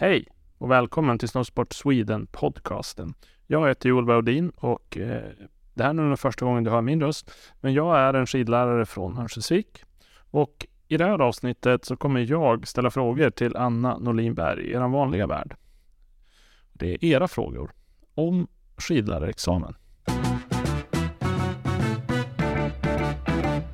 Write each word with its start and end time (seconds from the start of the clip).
Hej 0.00 0.26
och 0.58 0.70
välkommen 0.70 1.18
till 1.18 1.28
Snowsport 1.28 1.72
Sweden 1.72 2.26
podcasten. 2.26 3.14
Jag 3.46 3.68
heter 3.68 3.88
Joel 3.88 4.04
Baudin 4.04 4.50
och 4.50 4.96
eh, 4.98 5.22
det 5.74 5.82
här 5.82 5.90
är 5.90 5.94
nog 5.94 6.18
första 6.18 6.44
gången 6.44 6.64
du 6.64 6.70
hör 6.70 6.80
min 6.80 7.00
röst. 7.00 7.30
Men 7.60 7.74
jag 7.74 7.98
är 7.98 8.14
en 8.14 8.26
skidlärare 8.26 8.86
från 8.86 9.18
Örnsköldsvik 9.18 9.84
och 10.30 10.66
i 10.88 10.96
det 10.96 11.04
här 11.04 11.18
avsnittet 11.18 11.84
så 11.84 11.96
kommer 11.96 12.20
jag 12.20 12.68
ställa 12.68 12.90
frågor 12.90 13.30
till 13.30 13.56
Anna 13.56 13.98
Norlinberg 13.98 14.64
i 14.64 14.72
er 14.72 14.88
vanliga 14.88 15.26
värld. 15.26 15.56
Det 16.72 16.94
är 16.94 17.04
era 17.04 17.28
frågor 17.28 17.70
om 18.14 18.48
skidlärarexamen. 18.76 19.74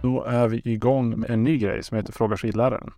Då 0.02 0.24
är 0.24 0.48
vi 0.48 0.62
igång 0.64 1.20
med 1.20 1.30
en 1.30 1.44
ny 1.44 1.58
grej 1.58 1.82
som 1.82 1.96
heter 1.96 2.12
Fråga 2.12 2.36
skidläraren. 2.36 2.92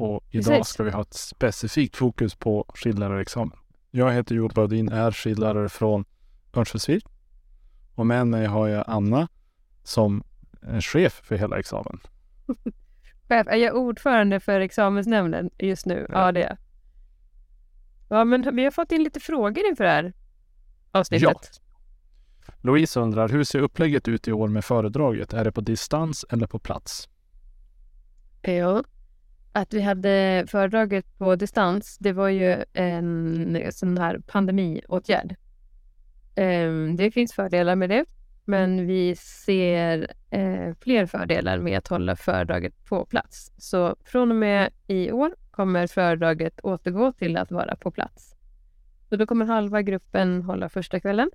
Och 0.00 0.24
idag 0.30 0.44
Precis. 0.44 0.72
ska 0.74 0.82
vi 0.82 0.90
ha 0.90 1.02
ett 1.02 1.14
specifikt 1.14 1.96
fokus 1.96 2.34
på 2.34 2.64
skidlärarexamen. 2.74 3.58
Jag 3.90 4.12
heter 4.12 4.34
Joel 4.34 4.52
Baudin, 4.54 4.88
är 4.88 5.12
skidlärare 5.12 5.68
från 5.68 6.04
Örnsköldsvik. 6.54 7.04
Och 7.94 8.06
med 8.06 8.26
mig 8.26 8.46
har 8.46 8.68
jag 8.68 8.84
Anna 8.86 9.28
som 9.82 10.22
är 10.62 10.80
chef 10.80 11.20
för 11.24 11.36
hela 11.36 11.58
examen. 11.58 12.00
Chef, 13.28 13.46
är 13.46 13.56
jag 13.56 13.76
ordförande 13.76 14.40
för 14.40 14.60
examensnämnden 14.60 15.50
just 15.58 15.86
nu? 15.86 16.06
Ja. 16.08 16.26
Ja, 16.26 16.32
det 16.32 16.42
är 16.42 16.48
jag. 16.48 16.58
Ja, 18.08 18.24
men 18.24 18.56
vi 18.56 18.64
har 18.64 18.70
fått 18.70 18.92
in 18.92 19.02
lite 19.02 19.20
frågor 19.20 19.66
inför 19.66 19.84
det 19.84 19.90
här 19.90 20.12
avsnittet. 20.90 21.60
Louise 22.60 23.00
undrar, 23.00 23.28
hur 23.28 23.44
ser 23.44 23.58
upplägget 23.58 24.08
ut 24.08 24.28
i 24.28 24.32
år 24.32 24.48
med 24.48 24.64
föredraget? 24.64 25.32
Är 25.32 25.44
det 25.44 25.52
på 25.52 25.60
distans 25.60 26.24
eller 26.30 26.46
på 26.46 26.58
plats? 26.58 27.08
Ja. 28.42 28.84
Att 29.52 29.74
vi 29.74 29.80
hade 29.80 30.44
föredraget 30.48 31.18
på 31.18 31.36
distans, 31.36 31.98
det 31.98 32.12
var 32.12 32.28
ju 32.28 32.64
en 32.72 33.72
sån 33.72 33.98
här 33.98 34.18
pandemiåtgärd. 34.18 35.36
Ehm, 36.34 36.96
det 36.96 37.10
finns 37.10 37.32
fördelar 37.32 37.76
med 37.76 37.90
det, 37.90 38.04
men 38.44 38.86
vi 38.86 39.16
ser 39.16 40.12
eh, 40.30 40.74
fler 40.80 41.06
fördelar 41.06 41.58
med 41.58 41.78
att 41.78 41.88
hålla 41.88 42.16
föredraget 42.16 42.84
på 42.84 43.04
plats. 43.04 43.52
Så 43.58 43.96
från 44.04 44.30
och 44.30 44.36
med 44.36 44.70
i 44.86 45.12
år 45.12 45.34
kommer 45.50 45.86
föredraget 45.86 46.60
återgå 46.60 47.12
till 47.12 47.36
att 47.36 47.50
vara 47.50 47.76
på 47.76 47.90
plats. 47.90 48.34
Så 49.08 49.16
då 49.16 49.26
kommer 49.26 49.46
halva 49.46 49.82
gruppen 49.82 50.42
hålla 50.42 50.68
första 50.68 51.00
kvällen. 51.00 51.30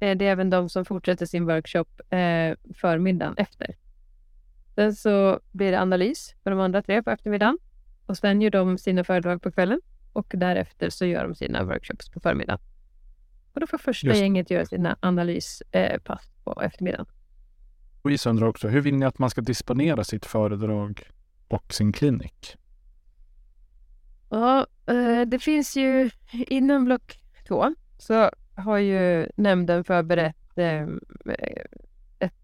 Eh, 0.00 0.16
det 0.16 0.26
är 0.26 0.32
även 0.32 0.50
de 0.50 0.68
som 0.68 0.84
fortsätter 0.84 1.26
sin 1.26 1.46
workshop 1.46 1.86
eh, 2.10 2.56
förmiddagen 2.74 3.34
efter. 3.36 3.74
Sen 4.74 4.94
så 4.94 5.40
blir 5.52 5.72
det 5.72 5.80
analys 5.80 6.34
för 6.42 6.50
de 6.50 6.60
andra 6.60 6.82
tre 6.82 7.02
på 7.02 7.10
eftermiddagen. 7.10 7.58
Och 8.06 8.16
sen 8.16 8.42
gör 8.42 8.50
de 8.50 8.78
sina 8.78 9.04
föredrag 9.04 9.42
på 9.42 9.52
kvällen. 9.52 9.80
Och 10.12 10.32
därefter 10.34 10.90
så 10.90 11.04
gör 11.04 11.24
de 11.24 11.34
sina 11.34 11.64
workshops 11.64 12.10
på 12.10 12.20
förmiddagen. 12.20 12.60
Och 13.52 13.60
då 13.60 13.66
får 13.66 13.78
första 13.78 14.06
Just 14.06 14.20
gänget 14.20 14.50
göra 14.50 14.66
sina 14.66 14.96
analyspass 15.00 15.72
eh, 15.72 16.00
på 16.44 16.62
eftermiddagen. 16.62 17.06
Louise 18.04 18.30
undrar 18.30 18.46
också, 18.46 18.68
hur 18.68 18.80
vill 18.80 18.94
ni 18.94 19.06
att 19.06 19.18
man 19.18 19.30
ska 19.30 19.40
disponera 19.40 20.04
sitt 20.04 20.26
föredrag 20.26 21.02
och 21.48 21.74
sin 21.74 21.92
klinik? 21.92 22.56
Ja, 24.30 24.66
eh, 24.86 25.20
det 25.26 25.38
finns 25.38 25.76
ju 25.76 26.10
inom 26.32 26.84
block 26.84 27.20
två 27.48 27.74
så 27.98 28.30
har 28.54 28.78
ju 28.78 29.28
nämnden 29.36 29.84
förberett 29.84 30.58
eh, 30.58 30.86
ett 32.18 32.34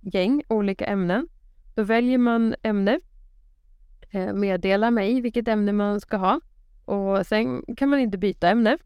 gäng 0.00 0.42
olika 0.48 0.84
ämnen. 0.84 1.28
Då 1.80 1.84
väljer 1.84 2.18
man 2.18 2.54
ämne, 2.62 3.00
eh, 4.10 4.32
meddelar 4.32 4.90
mig 4.90 5.20
vilket 5.20 5.48
ämne 5.48 5.72
man 5.72 6.00
ska 6.00 6.16
ha. 6.16 6.40
Och 6.84 7.26
sen 7.26 7.64
kan 7.76 7.88
man 7.88 7.98
inte 7.98 8.18
byta 8.18 8.48
ämne 8.48 8.78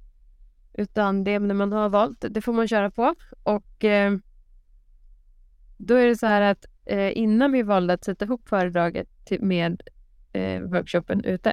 utan 0.72 1.24
det 1.24 1.34
ämne 1.34 1.54
man 1.54 1.72
har 1.72 1.88
valt, 1.88 2.24
det 2.30 2.40
får 2.40 2.52
man 2.52 2.68
köra 2.68 2.90
på. 2.90 3.14
Och 3.42 3.84
eh, 3.84 4.16
då 5.76 5.94
är 5.94 6.06
det 6.06 6.16
så 6.16 6.26
här 6.26 6.40
att 6.40 6.66
eh, 6.84 7.18
innan 7.18 7.52
vi 7.52 7.62
valde 7.62 7.92
att 7.92 8.04
sätta 8.04 8.24
ihop 8.24 8.48
föredraget 8.48 9.08
till, 9.24 9.42
med 9.42 9.82
eh, 10.32 10.60
workshopen 10.60 11.24
ute 11.24 11.52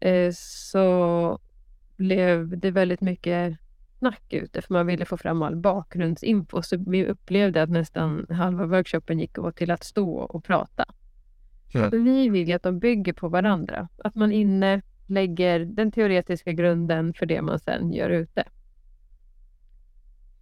eh, 0.00 0.32
så 0.32 1.40
blev 1.96 2.58
det 2.58 2.70
väldigt 2.70 3.00
mycket 3.00 3.58
snack 3.98 4.22
ute 4.32 4.62
för 4.62 4.74
man 4.74 4.86
ville 4.86 5.04
få 5.04 5.16
fram 5.16 5.42
all 5.42 5.56
bakgrundsinfo. 5.56 6.62
Så 6.62 6.84
vi 6.86 7.06
upplevde 7.06 7.62
att 7.62 7.70
nästan 7.70 8.26
halva 8.30 8.66
workshopen 8.66 9.18
gick 9.18 9.38
åt 9.38 9.56
till 9.56 9.70
att 9.70 9.84
stå 9.84 10.18
och 10.18 10.44
prata. 10.44 10.84
Mm. 11.74 11.90
Så 11.90 11.96
vi 11.98 12.28
vill 12.28 12.48
ju 12.48 12.54
att 12.54 12.62
de 12.62 12.78
bygger 12.78 13.12
på 13.12 13.28
varandra. 13.28 13.88
Att 14.04 14.14
man 14.14 14.32
inne 14.32 14.82
lägger 15.06 15.60
den 15.60 15.92
teoretiska 15.92 16.52
grunden 16.52 17.14
för 17.14 17.26
det 17.26 17.42
man 17.42 17.58
sen 17.58 17.92
gör 17.92 18.10
ute. 18.10 18.44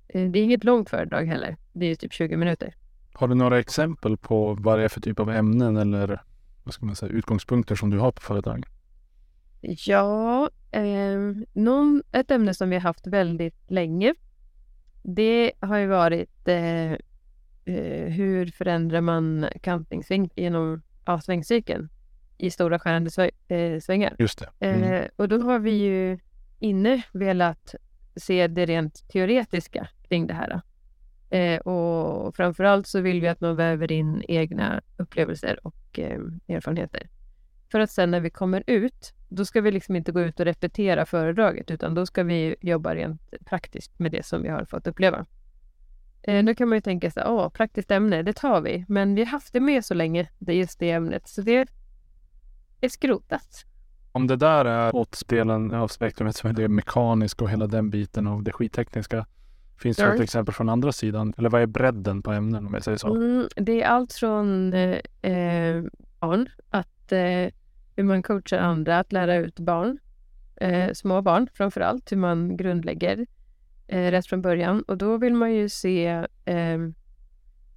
Eh, 0.09 0.31
Det 0.31 0.39
är 0.39 0.45
inget 0.45 0.65
långt 0.65 0.91
föredrag 0.91 1.27
heller. 1.27 1.57
Det 1.73 1.85
är 1.85 1.89
ju 1.89 1.95
typ 1.95 2.13
20 2.13 2.37
minuter. 2.37 2.75
Har 3.13 3.29
du 3.29 3.35
några 3.35 3.59
exempel 3.59 4.17
på 4.17 4.55
vad 4.55 4.79
det 4.79 4.85
är 4.85 4.89
för 4.89 5.01
typ 5.01 5.21
av 5.21 5.31
ämnen 5.31 5.77
eller 5.77 6.23
vad 6.65 6.75
ska 6.75 6.87
man 6.87 6.97
säga, 6.97 7.13
utgångspunkter 7.13 7.75
som 7.75 7.91
du 7.91 7.99
har 7.99 8.13
på 8.13 8.23
föredrag? 8.23 8.67
Ja, 9.61 10.51
eh, 10.75 11.19
någon, 11.53 12.03
ett 12.13 12.31
ämne 12.31 12.55
som 12.55 12.71
vi 12.71 12.77
har 12.77 12.81
haft 12.83 13.07
väldigt 13.07 13.71
länge. 13.71 14.15
Det 15.03 15.53
har 15.61 15.79
ju 15.79 15.87
varit 15.87 16.49
eh, 16.49 16.93
eh, 17.65 18.09
hur 18.09 18.47
förändrar 18.47 19.01
man 19.01 19.47
kantingsving 19.63 20.31
genom 20.35 20.83
ja, 21.05 21.21
svängcykeln 21.21 21.89
i 22.39 22.51
stora 22.51 22.79
skärande 22.79 23.11
svä- 23.11 23.31
eh, 23.49 23.81
svängar. 23.81 24.17
Just 24.19 24.39
det. 24.39 24.67
Mm. 24.67 24.93
Eh, 24.93 25.09
och 25.17 25.29
då 25.29 25.39
har 25.43 25.59
vi 25.59 25.71
ju 25.71 26.19
inne 26.59 27.03
velat 27.13 27.75
se 28.17 28.47
det 28.47 28.67
rent 28.67 29.09
teoretiska 29.09 29.89
kring 30.09 30.27
det 30.27 30.35
här. 30.35 30.61
Eh, 31.31 31.61
och 31.61 32.37
framförallt 32.37 32.87
så 32.87 33.01
vill 33.01 33.21
vi 33.21 33.29
att 33.29 33.41
man 33.41 33.57
väver 33.57 33.93
in 33.93 34.23
egna 34.29 34.81
upplevelser 34.97 35.67
och 35.67 35.99
eh, 35.99 36.21
erfarenheter. 36.49 37.09
För 37.71 37.81
att 37.81 37.91
sen 37.91 38.11
när 38.11 38.21
vi 38.21 38.31
kommer 38.31 38.65
ut, 38.67 39.15
då 39.35 39.45
ska 39.45 39.61
vi 39.61 39.71
liksom 39.71 39.97
inte 39.97 40.13
gå 40.13 40.21
ut 40.21 40.41
och 40.41 40.47
repetera 40.47 41.07
föredraget 41.07 41.71
utan 41.71 41.95
då 41.95 42.07
ska 42.07 42.23
vi 42.23 42.57
jobba 42.61 42.95
rent 42.95 43.21
praktiskt 43.45 43.99
med 43.99 44.13
det 44.13 44.27
som 44.27 44.43
vi 44.43 44.49
har 44.49 44.65
fått 44.65 44.87
uppleva. 44.87 45.27
Eh, 46.23 46.45
nu 46.45 46.55
kan 46.55 46.69
man 46.69 46.77
ju 46.77 46.81
tänka 46.81 47.11
sig, 47.11 47.25
åh, 47.27 47.49
praktiskt 47.49 47.91
ämne, 47.91 48.23
det 48.23 48.33
tar 48.33 48.61
vi. 48.61 48.85
Men 48.89 49.15
vi 49.15 49.25
har 49.25 49.31
haft 49.31 49.53
det 49.53 49.61
med 49.61 49.85
så 49.85 49.95
länge, 49.95 50.29
det 50.39 50.53
är 50.53 50.57
just 50.57 50.79
det 50.79 50.91
ämnet, 50.91 51.29
så 51.29 51.43
det 51.43 51.69
är 52.81 52.89
skrotat. 52.89 53.65
Om 54.13 54.27
det 54.27 54.37
där 54.37 54.65
är 54.65 54.97
återspelen 54.97 55.75
av 55.75 55.89
spektrumet 55.89 56.37
som 56.37 56.51
är 56.51 56.55
det 56.55 56.69
mekaniska 56.69 57.45
och 57.45 57.51
hela 57.51 57.67
den 57.67 57.91
biten 57.91 58.27
av 58.27 58.43
det 58.43 58.53
skittekniska. 58.53 59.27
Finns 59.79 59.97
det 59.97 60.15
ett 60.15 60.21
exempel 60.21 60.55
från 60.55 60.69
andra 60.69 60.93
sidan? 60.93 61.35
Eller 61.39 61.51
vad 61.51 61.63
är 61.63 61.67
bredden 61.67 62.23
på 62.23 62.33
ämnen 62.33 62.67
om 62.67 62.75
jag 62.75 62.85
säger 62.85 62.99
så? 62.99 63.15
Mm, 63.15 63.49
det 63.57 63.83
är 63.83 63.87
allt 63.87 64.13
från 64.13 64.73
eh, 64.73 64.99
eh, 65.33 65.85
barn, 66.21 66.49
att 66.71 67.13
eh, 67.13 67.49
hur 67.97 68.05
man 68.05 68.23
coachar 68.23 68.59
andra 68.59 68.99
att 68.99 69.13
lära 69.13 69.37
ut 69.37 69.61
barn, 69.61 69.99
eh, 70.57 70.93
små 70.93 71.23
barn 71.23 71.49
framför 71.55 71.81
allt, 71.81 72.13
hur 72.13 72.17
man 72.17 72.57
grundlägger 72.57 73.27
eh, 73.87 74.11
rätt 74.11 74.27
från 74.27 74.43
början. 74.43 74.83
Och 74.83 74.99
då 74.99 75.17
vill 75.17 75.35
man 75.35 75.55
ju 75.55 75.69
se, 75.69 76.07
eh, 76.45 76.79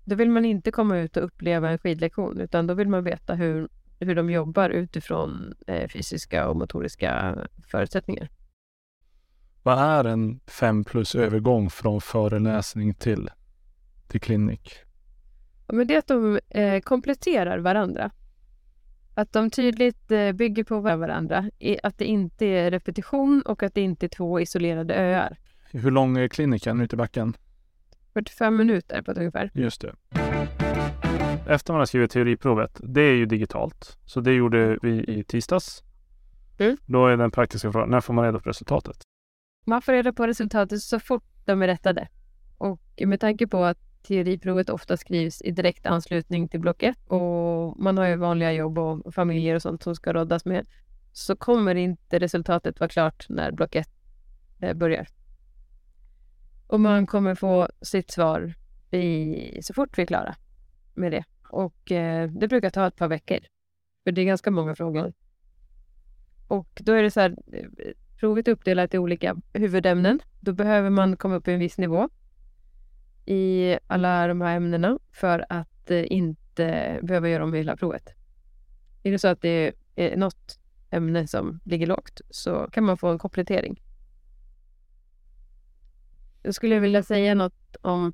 då 0.06 0.16
vill 0.16 0.30
man 0.30 0.46
inte 0.46 0.72
komma 0.72 0.98
ut 0.98 1.18
och 1.18 1.24
uppleva 1.24 1.70
en 1.70 1.78
skidlektion, 1.78 2.40
utan 2.40 2.68
då 2.68 2.74
vill 2.74 2.90
man 2.90 3.04
veta 3.04 3.36
hur, 3.36 3.70
hur 4.00 4.16
de 4.16 4.30
jobbar 4.30 4.70
utifrån 4.70 5.54
eh, 5.68 5.88
fysiska 5.88 6.48
och 6.48 6.56
motoriska 6.56 7.38
förutsättningar. 7.68 8.30
Vad 9.64 9.80
är 9.80 10.04
en 10.04 10.40
fem 10.48 10.84
plus 10.84 11.16
övergång 11.16 11.70
från 11.70 12.02
föreläsning 12.02 12.94
till, 12.94 13.30
till 14.08 14.22
klinik? 14.22 14.74
Ja, 15.68 15.74
men 15.74 15.88
det 15.88 15.94
är 15.94 16.00
att 16.00 16.08
de 16.08 16.40
eh, 16.50 16.80
kompletterar 16.82 17.58
varandra. 17.58 18.12
Att 19.18 19.34
de 19.34 19.50
tydligt 19.50 20.12
eh, 20.12 20.32
bygger 20.32 20.64
på 20.64 20.80
varandra. 20.80 21.52
Att 21.84 21.98
det 21.98 22.06
inte 22.06 22.46
är 22.46 22.72
repetition 22.72 23.42
och 23.42 23.64
att 23.64 23.74
det 23.74 23.82
inte 23.82 24.06
är 24.06 24.08
två 24.08 24.40
isolerade 24.40 24.96
öar. 24.96 25.38
Hur 25.72 25.92
lång 25.92 26.18
är 26.18 26.28
kliniken 26.28 26.82
ute 26.82 26.96
i 26.96 26.98
backen? 26.98 27.38
45 28.14 28.56
minuter 28.56 29.02
på 29.02 29.12
ett 29.12 29.18
ungefär. 29.18 29.52
Just 29.54 29.82
det. 29.82 29.96
Efter 31.48 31.74
man 31.74 31.80
har 31.80 31.86
skrivit 31.86 32.12
teoriprovet, 32.12 32.82
det 32.84 33.02
är 33.02 33.14
ju 33.14 33.26
digitalt. 33.26 33.98
Så 34.06 34.22
det 34.22 34.34
gjorde 34.34 34.80
vi 34.82 35.04
i 35.04 35.24
tisdags. 35.24 35.84
Mm. 36.58 36.78
Då 36.86 37.08
är 37.08 37.18
den 37.18 37.32
praktiska 37.32 37.72
frågan, 37.72 37.90
när 37.90 38.02
får 38.02 38.14
man 38.14 38.26
reda 38.26 38.40
på 38.40 38.50
resultatet? 38.50 38.98
Man 39.66 39.82
får 39.82 39.94
reda 39.94 40.14
på 40.14 40.28
resultatet 40.28 40.82
så 40.82 41.00
fort 41.00 41.24
de 41.46 41.62
är 41.62 41.68
rättade. 41.68 42.08
Och 42.58 42.80
med 43.06 43.20
tanke 43.20 43.48
på 43.48 43.64
att 43.64 43.87
teoriprovet 44.08 44.70
ofta 44.70 44.98
skrivs 44.98 45.42
i 45.42 45.52
direkt 45.52 45.86
anslutning 45.86 46.48
till 46.48 46.60
block 46.60 46.84
1 46.84 46.98
och 47.08 47.80
man 47.80 47.98
har 47.98 48.08
ju 48.08 48.16
vanliga 48.16 48.52
jobb 48.52 48.80
och 48.80 49.14
familjer 49.14 49.56
och 49.56 49.62
sånt 49.62 49.84
som 49.84 49.96
ska 49.96 50.14
råddas 50.14 50.46
med 50.46 50.68
så 51.12 51.36
kommer 51.36 51.76
inte 51.76 52.20
resultatet 52.20 52.80
vara 52.80 52.90
klart 52.90 53.26
när 53.30 53.52
block 53.52 53.76
1 53.76 53.90
eh, 54.62 54.74
börjar. 54.74 55.08
Och 56.68 56.80
man 56.80 57.08
kommer 57.08 57.36
få 57.36 57.70
sitt 57.82 58.12
svar 58.12 58.54
i, 58.92 59.62
så 59.62 59.74
fort 59.74 59.98
vi 59.98 60.02
är 60.02 60.08
klara 60.08 60.36
med 60.94 61.12
det. 61.12 61.24
Och 61.50 61.92
eh, 61.92 62.30
det 62.32 62.48
brukar 62.48 62.70
ta 62.70 62.88
ett 62.88 62.96
par 62.96 63.08
veckor. 63.08 63.40
För 64.04 64.12
det 64.12 64.22
är 64.22 64.26
ganska 64.26 64.52
många 64.52 64.76
frågor. 64.76 65.14
och 66.48 66.82
då 66.82 66.92
är 66.92 67.04
det 67.04 67.12
så 67.12 67.20
här, 67.20 67.36
eh, 67.54 67.66
provet 68.20 68.48
är 68.48 68.52
uppdelat 68.52 68.94
i 68.94 68.98
olika 68.98 69.36
huvudämnen. 69.54 70.20
Då 70.40 70.54
behöver 70.54 70.90
man 70.90 71.18
komma 71.18 71.36
upp 71.36 71.48
i 71.48 71.54
en 71.54 71.60
viss 71.60 71.78
nivå 71.78 72.10
i 73.28 73.78
alla 73.88 74.28
de 74.28 74.42
här 74.42 74.56
ämnena 74.56 75.00
för 75.12 75.46
att 75.50 75.92
eh, 75.92 76.12
inte 76.12 77.00
behöva 77.02 77.30
göra 77.30 77.44
om 77.44 77.54
hela 77.54 77.78
provet. 77.78 78.14
Är 79.04 79.12
det 79.12 79.20
så 79.20 79.28
att 79.28 79.42
det 79.42 79.74
är 79.96 80.18
något 80.18 80.60
ämne 80.90 81.28
som 81.28 81.60
ligger 81.64 81.88
lågt 81.88 82.22
så 82.30 82.68
kan 82.72 82.84
man 82.84 82.98
få 82.98 83.08
en 83.08 83.20
komplettering. 83.20 83.82
Jag 86.44 86.56
skulle 86.56 86.80
vilja 86.80 87.04
säga 87.04 87.36
något 87.36 87.76
om 87.82 88.14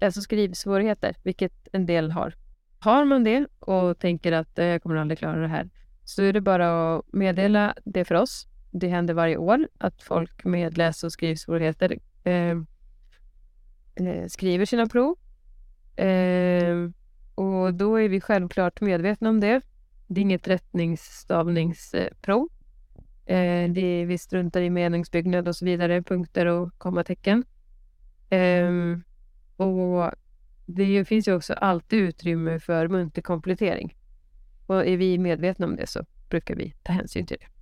läs 0.00 0.16
och 0.16 0.22
skrivsvårigheter, 0.22 1.16
vilket 1.22 1.68
en 1.72 1.86
del 1.86 2.10
har. 2.10 2.34
Har 2.78 3.04
man 3.04 3.24
det 3.24 3.46
och 3.58 3.98
tänker 3.98 4.32
att 4.32 4.58
eh, 4.58 4.66
jag 4.66 4.82
kommer 4.82 4.96
aldrig 4.96 5.18
klara 5.18 5.40
det 5.40 5.48
här, 5.48 5.70
så 6.04 6.22
är 6.22 6.32
det 6.32 6.40
bara 6.40 6.96
att 6.96 7.04
meddela 7.12 7.74
det 7.84 8.04
för 8.04 8.14
oss. 8.14 8.46
Det 8.70 8.88
händer 8.88 9.14
varje 9.14 9.36
år 9.36 9.68
att 9.78 10.02
folk 10.02 10.44
med 10.44 10.78
läs 10.78 11.04
och 11.04 11.12
skrivsvårigheter 11.12 11.98
eh, 12.24 12.56
Eh, 13.98 14.26
skriver 14.26 14.64
sina 14.64 14.86
prov. 14.86 15.16
Eh, 15.96 16.76
och 17.34 17.74
då 17.74 17.96
är 17.96 18.08
vi 18.08 18.20
självklart 18.20 18.80
medvetna 18.80 19.28
om 19.28 19.40
det. 19.40 19.60
Det 20.06 20.20
är 20.20 20.22
inget 20.22 20.48
rättningsstavningsprov. 20.48 22.48
Eh, 23.26 23.70
det 23.70 23.80
är, 23.80 24.06
vi 24.06 24.18
struntar 24.18 24.60
i 24.60 24.70
meningsbyggnad 24.70 25.48
och 25.48 25.56
så 25.56 25.64
vidare, 25.64 26.02
punkter 26.02 26.46
och 26.46 26.78
kommatecken. 26.78 27.44
Eh, 28.30 28.70
och 29.56 30.10
det 30.66 31.04
finns 31.04 31.28
ju 31.28 31.34
också 31.34 31.54
alltid 31.54 31.98
utrymme 31.98 32.60
för 32.60 32.88
muntlig 32.88 33.24
komplettering. 33.24 33.94
Och 34.66 34.86
är 34.86 34.96
vi 34.96 35.18
medvetna 35.18 35.66
om 35.66 35.76
det 35.76 35.86
så 35.86 36.04
brukar 36.28 36.54
vi 36.54 36.74
ta 36.82 36.92
hänsyn 36.92 37.26
till 37.26 37.36
det. 37.40 37.57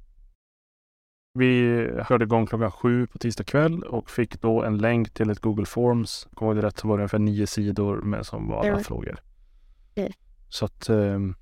Vi 1.36 1.88
hörde 2.04 2.24
igång 2.24 2.46
klockan 2.46 2.70
sju 2.70 3.06
på 3.06 3.18
tisdag 3.18 3.44
kväll 3.44 3.82
och 3.82 4.10
fick 4.10 4.40
då 4.40 4.62
en 4.62 4.78
länk 4.78 5.10
till 5.14 5.30
ett 5.30 5.40
Google 5.40 5.66
Forms. 5.66 6.28
Kommer 6.34 6.50
jag 6.52 6.56
ihåg 6.56 6.62
det 6.62 6.66
rätt 6.68 6.78
så 6.78 6.88
var 6.88 6.96
det 6.96 7.00
ungefär 7.02 7.18
nio 7.18 7.46
sidor 7.46 7.96
med 8.02 8.26
som 8.26 8.48
var 8.48 8.58
alla 8.58 8.68
Mm. 8.68 8.84
frågor. 8.84 9.18
Mm. 9.94 10.12
Så 10.48 10.64
att, 10.64 10.88
ehm, 10.88 11.34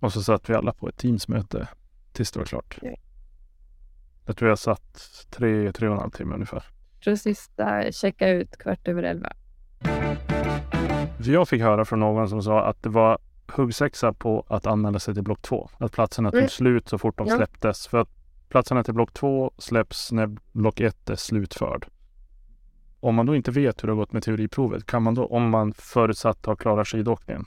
och 0.00 0.12
så 0.12 0.22
satt 0.22 0.50
vi 0.50 0.54
alla 0.54 0.72
på 0.72 0.88
ett 0.88 0.96
Teamsmöte 0.96 1.68
tills 2.12 2.32
det 2.32 2.38
var 2.38 2.46
klart. 2.46 2.78
Mm. 2.82 2.94
Jag 4.26 4.36
tror 4.36 4.48
jag 4.48 4.58
satt 4.58 5.26
tre, 5.30 5.72
tre 5.72 5.88
och 5.88 5.94
en 5.94 6.00
halv 6.00 6.10
timme 6.10 6.34
ungefär. 6.34 6.64
Så 7.04 7.16
sista 7.16 7.92
checka 7.92 8.28
ut 8.28 8.56
kvart 8.58 8.88
över 8.88 9.02
elva. 9.02 9.32
Jag 11.24 11.48
fick 11.48 11.62
höra 11.62 11.84
från 11.84 12.00
någon 12.00 12.28
som 12.28 12.42
sa 12.42 12.64
att 12.66 12.82
det 12.82 12.88
var 12.88 13.18
huggsexa 13.46 14.12
på 14.12 14.44
att 14.48 14.66
anmäla 14.66 14.98
sig 14.98 15.14
till 15.14 15.22
block 15.22 15.42
två. 15.42 15.70
Att 15.78 15.92
platserna 15.92 16.30
tog 16.30 16.38
Mm. 16.38 16.48
slut 16.48 16.88
så 16.88 16.98
fort 16.98 17.18
de 17.18 17.26
Ja. 17.26 17.36
släpptes. 17.36 17.86
För 17.86 17.98
att 17.98 18.08
platserna 18.50 18.84
till 18.84 18.94
block 18.94 19.12
två 19.14 19.50
släpps 19.58 20.12
när 20.12 20.36
block 20.52 20.80
ett 20.80 21.10
är 21.10 21.16
slutförd. 21.16 21.86
Om 23.00 23.14
man 23.14 23.26
då 23.26 23.36
inte 23.36 23.50
vet 23.50 23.82
hur 23.82 23.86
det 23.88 23.92
har 23.92 23.96
gått 23.98 24.12
med 24.12 24.22
teoriprovet, 24.22 24.86
kan 24.86 25.02
man 25.02 25.14
då, 25.14 25.26
om 25.26 25.50
man 25.50 25.72
förutsatt 25.74 26.46
har 26.46 26.56
klarat 26.56 26.88
skidåkningen, 26.88 27.44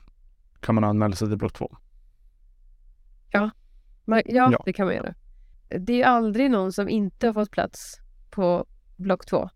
kan 0.59 0.75
man 0.75 0.83
anmäla 0.83 1.15
sig 1.15 1.27
till 1.27 1.37
block 1.37 1.53
två? 1.53 1.77
Men, 4.05 4.21
ja, 4.25 4.49
Ja. 4.51 4.61
det 4.65 4.73
kan 4.73 4.85
man 4.85 4.95
göra. 4.95 5.13
Det 5.79 6.01
är 6.01 6.05
aldrig 6.07 6.51
någon 6.51 6.71
som 6.71 6.89
inte 6.89 7.27
har 7.27 7.33
fått 7.33 7.51
plats 7.51 7.99
på 8.29 8.65
block 8.95 9.25
två. 9.25 9.49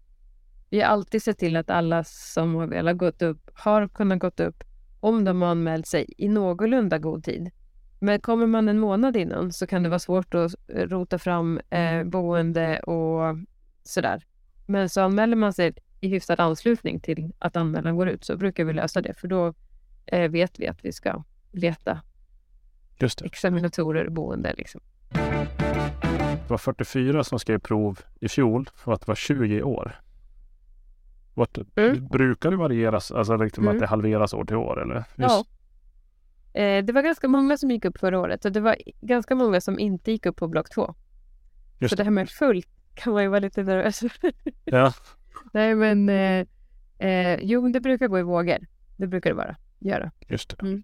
Vi 0.69 0.81
har 0.81 0.87
alltid 0.87 1.23
sett 1.23 1.37
till 1.37 1.55
att 1.55 1.69
alla 1.69 2.03
som 2.03 2.55
har 2.55 2.67
velat 2.67 2.97
gått 2.97 3.21
upp 3.21 3.49
har 3.53 3.87
kunnat 3.87 4.19
gått 4.19 4.39
upp 4.39 4.63
om 4.99 5.23
de 5.23 5.41
har 5.41 5.49
anmält 5.49 5.87
sig 5.87 6.05
i 6.17 6.27
någorlunda 6.27 6.97
god 6.97 7.23
tid. 7.23 7.51
Men 7.99 8.19
kommer 8.19 8.45
man 8.47 8.69
en 8.69 8.79
månad 8.79 9.15
innan 9.15 9.51
så 9.53 9.67
kan 9.67 9.83
det 9.83 9.89
vara 9.89 9.99
svårt 9.99 10.33
att 10.33 10.51
rota 10.67 11.19
fram 11.19 11.59
eh, 11.69 12.03
boende 12.03 12.79
och 12.79 13.37
sådär. 13.83 14.23
Men 14.65 14.89
så 14.89 15.01
anmäler 15.01 15.35
man 15.35 15.53
sig 15.53 15.73
i 15.99 16.07
hyfsad 16.09 16.39
anslutning 16.39 16.99
till 16.99 17.31
att 17.39 17.55
anmälan 17.55 17.95
går 17.95 18.09
ut 18.09 18.23
så 18.25 18.37
brukar 18.37 18.63
vi 18.65 18.73
lösa 18.73 19.01
det 19.01 19.13
för 19.13 19.27
då 19.27 19.53
eh, 20.05 20.31
vet 20.31 20.59
vi 20.59 20.67
att 20.67 20.85
vi 20.85 20.91
ska 20.91 21.23
leta 21.51 22.01
Just 22.99 23.19
det. 23.19 23.25
examinatorer 23.25 24.05
och 24.05 24.11
boende. 24.11 24.53
Liksom. 24.57 24.81
Det 26.43 26.49
var 26.49 26.57
44 26.57 27.23
som 27.23 27.39
skrev 27.39 27.59
prov 27.59 27.99
i 28.19 28.29
fjol 28.29 28.69
och 28.83 28.93
att 28.93 29.01
det 29.01 29.07
var 29.07 29.15
20 29.15 29.55
i 29.57 29.63
år. 29.63 30.01
Vart, 31.33 31.57
Mm. 31.75 32.07
Brukar 32.07 32.51
det 32.51 32.57
varieras, 32.57 33.11
alltså 33.11 33.35
liksom 33.35 33.63
Mm. 33.63 33.75
att 33.75 33.79
det 33.81 33.87
halveras 33.87 34.33
år 34.33 34.45
till 34.45 34.55
år? 34.55 34.81
Eller? 34.81 35.03
Ja. 35.15 35.45
Eh, 36.53 36.85
det 36.85 36.93
var 36.93 37.01
ganska 37.01 37.27
många 37.27 37.57
som 37.57 37.71
gick 37.71 37.85
upp 37.85 37.97
förra 37.97 38.19
året 38.19 38.45
och 38.45 38.51
det 38.51 38.59
var 38.59 38.75
ganska 39.01 39.35
många 39.35 39.61
som 39.61 39.79
inte 39.79 40.11
gick 40.11 40.25
upp 40.25 40.35
på 40.35 40.47
block 40.47 40.69
två. 40.69 40.95
Just 41.79 41.89
så 41.89 41.95
det 41.95 42.03
här 42.03 42.11
med 42.11 42.29
fullt 42.29 42.67
kan 42.93 43.13
man 43.13 43.23
ju 43.23 43.29
vara 43.29 43.39
lite 43.39 43.63
nervös 43.63 43.99
för. 43.99 44.31
Ja. 44.63 44.93
Nej 45.53 45.75
men, 45.75 46.09
eh, 46.09 46.45
eh, 46.99 47.39
jo 47.41 47.67
det 47.67 47.79
brukar 47.79 48.07
gå 48.07 48.19
i 48.19 48.23
vågor. 48.23 48.57
Det 48.97 49.07
brukar 49.07 49.29
det 49.29 49.35
vara, 49.35 49.55
göra. 49.79 50.11
Just 50.27 50.49
det. 50.49 50.61
Mm. 50.61 50.83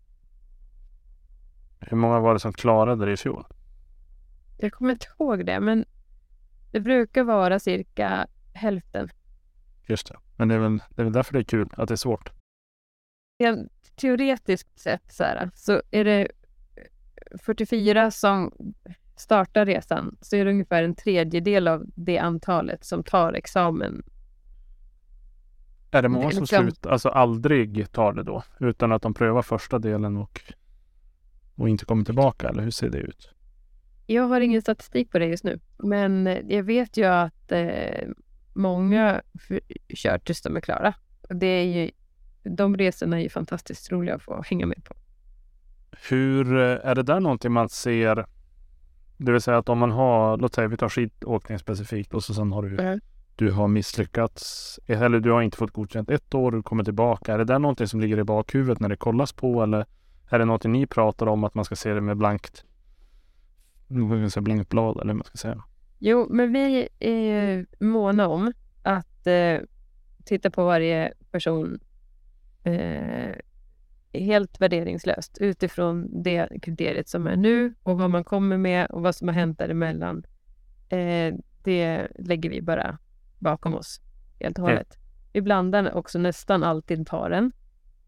Hur 1.80 1.98
många 1.98 2.20
var 2.20 2.34
det 2.34 2.40
som 2.40 2.54
klarade 2.54 3.06
det 3.06 3.12
i 3.12 3.18
fjol? 3.18 3.46
Jag 4.58 4.74
kommer 4.74 4.92
inte 4.92 5.08
ihåg 5.20 5.46
det 5.46 5.60
men 5.60 5.86
det 6.72 6.80
brukar 6.80 7.24
vara 7.24 7.60
cirka 7.60 8.28
hälften. 8.54 9.10
Just 9.88 10.08
det. 10.08 10.18
Men 10.38 10.48
det 10.48 10.56
är, 10.56 10.60
väl, 10.60 10.78
det 10.90 11.02
är 11.02 11.04
väl 11.04 11.14
därför 11.14 11.34
det 11.34 11.40
är 11.40 11.44
kul, 11.44 11.70
att 11.78 11.88
det 11.88 11.94
är 11.94 11.96
svårt. 11.96 12.32
Rent 13.40 13.73
Teoretiskt 13.96 14.80
sett 14.80 15.12
så, 15.12 15.24
här, 15.24 15.50
så 15.56 15.82
är 15.92 16.04
det 16.06 16.28
44 17.46 18.12
som 18.12 18.52
startar 19.16 19.66
resan 19.66 20.18
så 20.22 20.36
är 20.36 20.46
det 20.46 20.52
ungefär 20.52 20.84
en 20.84 20.96
tredjedel 20.96 21.68
av 21.68 21.84
det 21.96 22.18
antalet 22.18 22.86
som 22.86 23.04
tar 23.04 23.34
examen 23.34 24.04
Är 25.92 26.02
det 26.02 26.10
många 26.10 26.32
som 26.32 26.42
Liksom- 26.42 26.64
slutar, 26.64 26.90
alltså 26.90 27.10
aldrig 27.10 27.92
tar 27.92 28.14
det 28.14 28.24
då? 28.24 28.44
Utan 28.60 28.92
att 28.92 29.02
de 29.02 29.14
prövar 29.14 29.42
första 29.42 29.80
delen 29.80 30.18
och, 30.18 30.42
och 31.56 31.70
inte 31.70 31.86
kommer 31.86 32.06
tillbaka? 32.06 32.50
Eller 32.50 32.64
hur 32.64 32.72
ser 32.72 32.90
det 32.90 32.98
ut? 32.98 33.30
Jag 34.08 34.24
har 34.24 34.42
ingen 34.42 34.62
statistik 34.62 35.12
på 35.12 35.20
det 35.20 35.26
just 35.26 35.44
nu, 35.44 35.60
men 35.78 36.40
jag 36.48 36.64
vet 36.64 36.98
ju 36.98 37.06
att 37.06 37.52
eh, 37.52 38.08
många 38.54 39.22
kör 39.94 40.18
tills 40.18 40.42
de 40.42 40.56
är 40.56 40.62
klara. 40.62 40.94
Och 41.30 41.36
det 41.36 41.48
är 41.48 41.64
ju, 41.64 41.92
de 42.44 42.78
resorna 42.78 43.18
är 43.20 43.24
ju 43.24 43.30
fantastiskt 43.30 43.92
roliga 43.92 44.16
att 44.16 44.22
få 44.24 44.42
hänga 44.46 44.66
med 44.66 44.84
på. 44.84 44.94
Hur, 46.10 46.56
eh, 46.58 46.78
är 46.90 46.96
det 46.96 47.04
där 47.04 47.20
någonting 47.20 47.52
man 47.52 47.70
ser? 47.70 48.26
Det 49.18 49.32
vill 49.32 49.42
säga 49.42 49.58
att 49.58 49.70
om 49.70 49.78
man 49.80 49.92
har, 49.92 50.38
låt 50.38 50.54
säga 50.56 50.68
vi 50.68 50.78
tar 50.78 50.90
skidåkning 50.90 51.60
specifikt 51.60 52.14
och 52.14 52.24
så 52.24 52.34
sen 52.34 52.52
har 52.52 52.64
du, 52.64 52.80
Mm. 52.80 53.00
du 53.36 53.52
har 53.52 53.68
misslyckats 53.68 54.80
eller 54.88 55.20
du 55.20 55.32
har 55.32 55.42
inte 55.42 55.58
fått 55.58 55.72
godkänt 55.72 56.10
ett 56.10 56.34
år, 56.34 56.52
du 56.52 56.64
kommer 56.64 56.84
tillbaka. 56.84 57.34
Är 57.34 57.38
det 57.38 57.44
där 57.46 57.60
någonting 57.60 57.88
som 57.88 58.00
ligger 58.02 58.20
i 58.20 58.24
bakhuvudet 58.24 58.80
när 58.80 58.90
det 58.90 58.96
kollas 58.98 59.34
på 59.34 59.64
eller 59.64 59.86
är 60.30 60.40
det 60.40 60.46
någonting 60.46 60.72
ni 60.72 60.88
pratar 60.88 61.26
om 61.28 61.44
att 61.44 61.54
man 61.54 61.66
ska 61.66 61.76
se 61.76 61.94
det 61.94 62.02
med 62.02 62.18
blankt, 62.18 62.66
blankt 64.42 64.70
blad 64.70 64.96
eller 64.96 65.14
vad 65.14 65.16
man 65.16 65.24
ska 65.24 65.38
säga? 65.38 65.64
Jo, 66.00 66.28
men 66.30 66.54
vi 66.54 66.88
är 67.00 67.66
måna 67.80 68.28
om 68.28 68.54
att 68.84 69.28
eh, 69.28 69.58
titta 70.26 70.50
på 70.52 70.66
varje 70.66 71.14
person 71.32 71.80
eh, 72.64 73.36
helt 74.14 74.62
värderingslöst 74.62 75.38
utifrån 75.42 76.24
det 76.24 76.50
kriteriet 76.62 77.10
som 77.10 77.28
är 77.28 77.36
nu 77.36 77.74
och 77.84 77.98
vad 77.98 78.10
man 78.10 78.24
kommer 78.24 78.58
med 78.58 78.86
och 78.92 79.02
vad 79.02 79.16
som 79.16 79.28
har 79.28 79.36
hänt 79.36 79.60
däremellan. 79.60 80.26
Eh, 80.90 81.34
det 81.64 82.08
lägger 82.20 82.50
vi 82.50 82.62
bara 82.62 82.98
bakom 83.40 83.76
oss 83.76 84.02
helt 84.40 84.58
och 84.60 84.66
Mm. 84.66 84.72
hållet. 84.78 84.98
Vi 85.34 85.42
blandar 85.42 85.94
också 85.94 86.20
nästan 86.20 86.64
alltid 86.64 87.08
paren. 87.08 87.52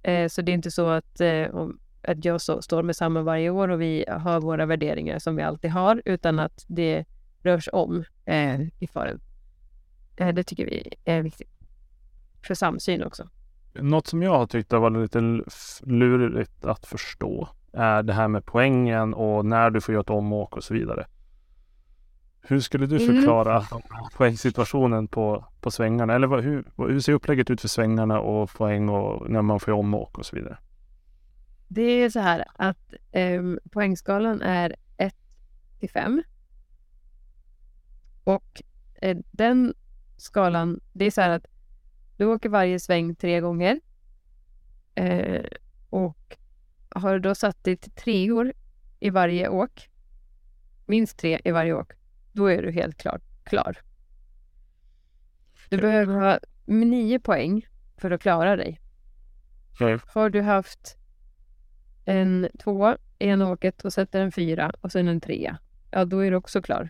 Eh, 0.03 0.27
så 0.27 0.41
det 0.41 0.51
är 0.51 0.53
inte 0.53 0.71
så 0.71 0.89
att, 0.89 1.21
eh, 1.21 1.55
om, 1.55 1.79
att 2.01 2.25
jag 2.25 2.41
så, 2.41 2.61
står 2.61 2.83
med 2.83 2.95
samma 2.95 3.21
varje 3.21 3.49
år 3.49 3.67
och 3.67 3.81
vi 3.81 4.05
har 4.07 4.41
våra 4.41 4.65
värderingar 4.65 5.19
som 5.19 5.35
vi 5.35 5.43
alltid 5.43 5.71
har 5.71 6.01
utan 6.05 6.39
att 6.39 6.65
det 6.67 7.05
rörs 7.43 7.69
om 7.73 8.03
eh, 8.25 8.61
i 8.79 8.87
faren. 8.87 9.19
Eh, 10.17 10.27
det 10.33 10.43
tycker 10.43 10.65
vi 10.65 10.93
är 11.05 11.21
viktigt. 11.21 11.49
För 12.47 12.53
samsyn 12.55 13.03
också. 13.03 13.29
Något 13.81 14.07
som 14.07 14.21
jag 14.23 14.31
har 14.37 14.47
tyckt 14.47 14.71
har 14.71 14.79
varit 14.79 15.01
lite 15.01 15.41
lurigt 15.81 16.65
att 16.65 16.85
förstå 16.85 17.49
är 17.73 18.03
det 18.03 18.13
här 18.13 18.27
med 18.27 18.45
poängen 18.45 19.13
och 19.13 19.45
när 19.45 19.69
du 19.69 19.81
får 19.81 19.93
göra 19.93 20.01
ett 20.01 20.09
omåk 20.09 20.57
och 20.57 20.63
så 20.63 20.73
vidare. 20.73 21.07
Hur 22.41 22.59
skulle 22.59 22.85
du 22.85 22.95
Mm. 23.03 23.15
förklara 23.15 23.63
poängsituationen 24.17 25.07
på, 25.07 25.45
på 25.61 25.71
svängarna? 25.71 26.13
Eller 26.13 26.27
vad, 26.27 26.43
hur, 26.43 26.65
hur 26.77 26.99
ser 26.99 27.13
upplägget 27.13 27.49
ut 27.49 27.61
för 27.61 27.67
svängarna 27.67 28.19
och 28.19 28.49
poäng 28.49 28.89
och 28.89 29.29
när 29.29 29.41
man 29.41 29.59
får 29.59 29.71
göra 29.71 29.79
omåk 29.79 30.17
och 30.17 30.25
så 30.25 30.35
vidare? 30.35 30.57
Det 31.67 31.81
är 31.81 32.09
så 32.09 32.19
här 32.19 32.45
att 32.55 32.93
ehm, 33.11 33.59
poängskalan 33.71 34.41
är 34.41 34.75
1 34.97 35.15
till 35.79 35.89
5. 35.89 36.23
Och 38.23 38.61
eh, 39.01 39.17
den 39.31 39.73
skalan, 40.17 40.79
det 40.93 41.05
är 41.05 41.11
så 41.11 41.21
här 41.21 41.29
att 41.29 41.45
du 42.17 42.25
åker 42.25 42.49
varje 42.49 42.79
sväng 42.79 43.15
tre 43.15 43.39
gånger. 43.41 43.79
Eh, 44.95 45.45
och 45.89 46.37
har 46.89 47.13
du 47.13 47.19
då 47.19 47.35
satt 47.35 47.63
dig 47.63 47.77
till 47.77 47.91
treor 47.91 48.53
i 48.99 49.09
varje 49.09 49.49
åk 49.49 49.89
minst 50.85 51.17
tre 51.17 51.41
i 51.43 51.51
varje 51.51 51.73
åk, 51.73 51.91
då 52.31 52.45
är 52.45 52.61
du 52.61 52.71
helt 52.71 52.97
klart 52.97 53.21
klar. 53.43 53.77
Du 55.69 55.77
behöver 55.77 56.13
ha 56.13 56.39
nio 56.65 57.19
poäng 57.19 57.67
för 57.97 58.11
att 58.11 58.21
klara 58.21 58.55
dig. 58.55 58.81
Mm. 59.79 59.99
Har 60.07 60.29
du 60.29 60.41
haft 60.41 60.97
en 62.05 62.49
tvåa 62.59 62.97
i 63.19 63.27
ena 63.27 63.51
åket 63.51 63.85
och 63.85 63.93
sätter 63.93 64.21
en 64.21 64.31
fyra 64.31 64.71
och 64.81 64.91
sen 64.91 65.07
en 65.07 65.21
trea, 65.21 65.57
ja 65.91 66.05
då 66.05 66.19
är 66.19 66.31
du 66.31 66.37
också 66.37 66.61
klar. 66.61 66.89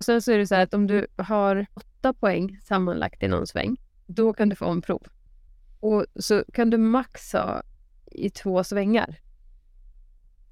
Sen 0.00 0.22
så 0.22 0.32
är 0.32 0.38
det 0.38 0.46
så 0.46 0.54
här 0.54 0.62
att 0.62 0.74
om 0.74 0.86
du 0.86 1.06
har 1.16 1.66
åtta 1.74 2.12
poäng 2.12 2.60
sammanlagt 2.62 3.22
i 3.22 3.28
någon 3.28 3.46
sväng, 3.46 3.76
då 4.14 4.32
kan 4.32 4.48
du 4.48 4.56
få 4.56 4.64
omprov. 4.64 5.02
Och 5.80 6.06
så 6.16 6.44
kan 6.52 6.70
du 6.70 6.78
max 6.78 7.32
ha 7.32 7.62
i 8.06 8.30
två 8.30 8.64
svängar. 8.64 9.20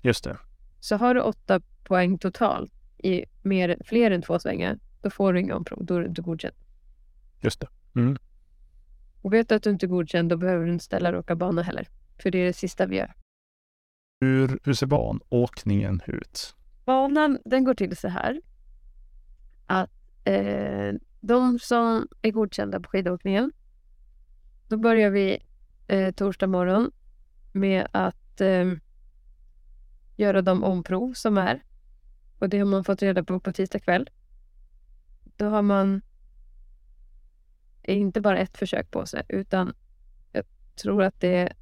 Just 0.02 0.24
det. 0.24 0.38
Så 0.80 0.96
har 0.96 1.14
du 1.14 1.20
åtta 1.20 1.60
poäng 1.84 2.18
totalt 2.18 2.72
i 2.98 3.24
mer, 3.42 3.76
fler 3.84 4.10
än 4.10 4.22
två 4.22 4.38
svängar, 4.38 4.78
då 5.02 5.10
får 5.10 5.32
du 5.32 5.40
inga 5.40 5.56
omprov. 5.56 5.84
Då 5.84 5.96
är 5.96 6.00
du 6.00 6.06
inte 6.06 6.22
godkänd. 6.22 6.54
Just 7.40 7.60
det. 7.60 7.68
Och 9.22 9.32
vet 9.32 9.48
du 9.48 9.54
att 9.54 9.62
du 9.62 9.70
inte 9.70 9.86
är 9.86 9.88
godkänd, 9.88 10.28
då 10.28 10.36
behöver 10.36 10.66
du 10.66 10.72
inte 10.72 10.84
ställa 10.84 11.18
åka 11.18 11.36
bana 11.36 11.62
heller. 11.62 11.88
För 12.22 12.30
det 12.30 12.38
är 12.38 12.46
det 12.46 12.52
sista 12.52 12.86
vi 12.86 12.96
gör. 12.96 13.14
Hur, 14.20 14.58
hur 14.64 14.74
ser 14.74 14.86
banåkningen 14.86 16.00
ut? 16.06 16.54
Banan, 16.84 17.38
den 17.44 17.64
går 17.64 17.74
till 17.74 17.96
så 17.96 18.08
här. 18.08 18.40
Att 19.66 19.90
eh, 20.24 20.92
de 21.22 21.58
som 21.58 22.08
är 22.22 22.30
godkända 22.30 22.80
på 22.80 22.88
skidåkningen, 22.88 23.52
då 24.68 24.76
börjar 24.76 25.10
vi 25.10 25.38
eh, 25.86 26.14
torsdag 26.14 26.46
morgon 26.46 26.90
med 27.52 27.88
att 27.92 28.40
eh, 28.40 28.72
göra 30.16 30.42
de 30.42 30.64
omprov 30.64 31.12
som 31.12 31.38
är. 31.38 31.62
Och 32.38 32.48
det 32.48 32.58
har 32.58 32.64
man 32.64 32.84
fått 32.84 33.02
reda 33.02 33.24
på 33.24 33.40
på 33.40 33.52
tisdag 33.52 33.78
kväll. 33.78 34.10
Då 35.36 35.48
har 35.48 35.62
man 35.62 36.02
eh, 37.82 37.98
inte 37.98 38.20
bara 38.20 38.38
ett 38.38 38.58
försök 38.58 38.90
på 38.90 39.06
sig, 39.06 39.22
utan 39.28 39.74
jag 40.32 40.44
tror 40.82 41.02
att 41.02 41.20
det 41.20 41.36
är 41.36 41.56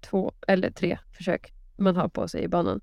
två 0.00 0.34
eller 0.48 0.70
tre 0.70 0.98
försök 1.12 1.52
man 1.76 1.96
har 1.96 2.08
på 2.08 2.28
sig 2.28 2.42
i 2.42 2.48
banan. 2.48 2.80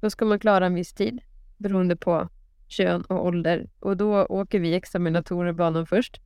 Då 0.00 0.10
ska 0.10 0.24
man 0.24 0.38
klara 0.38 0.66
en 0.66 0.74
viss 0.74 0.92
tid 0.92 1.20
beroende 1.56 1.96
på 1.96 2.28
kön 2.72 3.02
och 3.02 3.26
ålder. 3.26 3.68
Och 3.80 3.96
då 3.96 4.26
åker 4.26 4.60
vi 4.60 4.74
examinatorer 4.74 5.52
banan 5.52 5.86
först. 5.86 6.20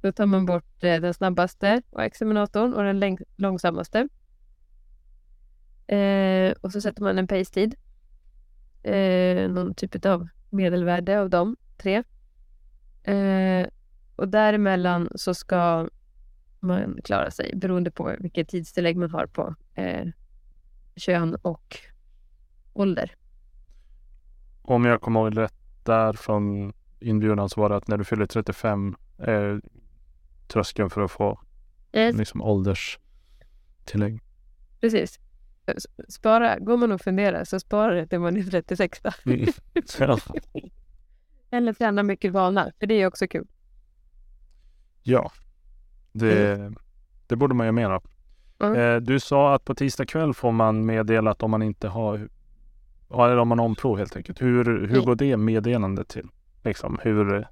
Då 0.00 0.12
tar 0.12 0.26
man 0.26 0.46
bort 0.46 0.84
eh, 0.84 1.00
den 1.00 1.14
snabbaste 1.14 1.82
och 1.90 2.02
examinatorn 2.02 2.74
och 2.74 2.82
den 2.84 3.18
långsammaste. 3.36 4.08
Eh, 5.86 6.52
och 6.60 6.72
så 6.72 6.80
sätter 6.80 7.02
man 7.02 7.18
en 7.18 7.26
pace-tid. 7.26 7.74
Eh, 8.82 9.50
någon 9.50 9.74
typ 9.74 10.06
av 10.06 10.28
medelvärde 10.50 11.20
av 11.20 11.30
de 11.30 11.56
tre. 11.76 12.02
Eh, 13.02 13.66
och 14.16 14.28
däremellan 14.28 15.08
så 15.14 15.34
ska 15.34 15.88
man 16.60 16.98
klara 17.04 17.30
sig 17.30 17.52
beroende 17.56 17.90
på 17.90 18.16
vilket 18.18 18.48
tidstillägg 18.48 18.96
man 18.96 19.10
har 19.10 19.26
på 19.26 19.54
eh, 19.74 20.06
kön 20.96 21.34
och 21.42 21.76
ålder. 22.72 23.14
Om 24.62 24.84
jag 24.84 25.00
kommer 25.00 25.20
ihåg 25.20 25.38
rätt 25.38 25.65
där 25.86 26.12
från 26.12 26.72
inbjudan 27.00 27.48
så 27.48 27.60
var 27.60 27.68
det 27.68 27.76
att 27.76 27.88
när 27.88 27.96
du 27.96 28.04
fyller 28.04 28.26
35 28.26 28.96
är 29.18 29.60
tröskeln 30.48 30.90
för 30.90 31.00
att 31.00 31.10
få 31.10 31.40
Yes. 31.92 32.16
liksom 32.16 32.42
ålderstillägg. 32.42 34.20
Precis. 34.80 35.20
Spara, 36.08 36.58
går 36.58 36.76
man 36.76 36.92
och 36.92 37.00
funderar 37.00 37.44
så 37.44 37.60
spara 37.60 37.94
det 37.94 38.06
till 38.06 38.18
man 38.18 38.36
är 38.36 38.42
36 38.42 39.00
då. 39.02 39.10
Mm. 39.24 39.46
Ja. 39.98 40.18
Eller 41.50 41.72
träna 41.72 42.02
mycket 42.02 42.32
vana, 42.32 42.72
för 42.80 42.86
det 42.86 42.94
är 42.94 43.06
också 43.06 43.26
kul. 43.28 43.46
ja, 45.02 45.30
det, 46.12 46.72
det 47.26 47.36
borde 47.36 47.54
man 47.54 47.66
ju 47.66 47.72
mer 47.72 47.90
av. 47.90 48.04
Mm. 48.60 48.80
Eh, 48.80 48.96
du 49.00 49.20
sa 49.20 49.54
att 49.54 49.64
på 49.64 49.74
tisdag 49.74 50.06
kväll 50.06 50.34
får 50.34 50.52
man 50.52 50.86
meddela 50.86 51.30
att 51.30 51.42
om 51.42 51.50
man 51.50 51.62
inte 51.62 51.88
har, 51.88 52.28
ja, 53.08 53.26
eller 53.26 53.36
om 53.36 53.48
man 53.48 53.58
har 53.58 53.66
omprov 53.66 53.98
helt 53.98 54.16
enkelt. 54.16 54.42
Hur, 54.42 54.64
hur 54.64 54.90
Mm. 54.90 55.04
går 55.04 55.14
det 55.14 55.36
meddelandet 55.36 56.08
till? 56.08 56.28
Liksom 56.64 56.98
hur, 57.02 57.34
eh, 57.34 57.44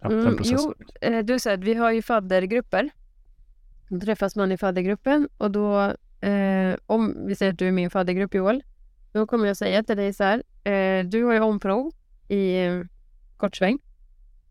ja, 0.00 0.10
Mm, 0.10 0.36
jo, 0.44 0.74
eh, 1.00 1.24
du 1.24 1.38
säger 1.38 1.58
att 1.58 1.64
vi 1.64 1.74
har 1.74 1.90
ju 1.92 2.02
faddergrupper. 2.02 2.90
Då 3.88 4.00
träffas 4.00 4.36
man 4.36 4.52
i 4.52 4.58
faddergruppen 4.58 5.28
och 5.38 5.50
då, 5.50 5.80
eh, 6.20 6.76
om 6.86 7.26
vi 7.26 7.34
säger 7.34 7.52
att 7.52 7.58
du 7.58 7.68
är 7.68 7.72
min 7.72 7.90
faddergrupp 7.90 8.34
Joel, 8.34 8.62
då 9.12 9.26
kommer 9.26 9.46
jag 9.46 9.56
säga 9.56 9.82
till 9.82 9.96
dig 9.96 10.12
så 10.12 10.24
här, 10.24 10.42
eh, 10.72 11.04
du 11.04 11.24
har 11.24 11.32
ju 11.32 11.40
omprov 11.40 11.92
i 12.28 12.64
eh, 12.66 12.80
kortsväng 13.36 13.78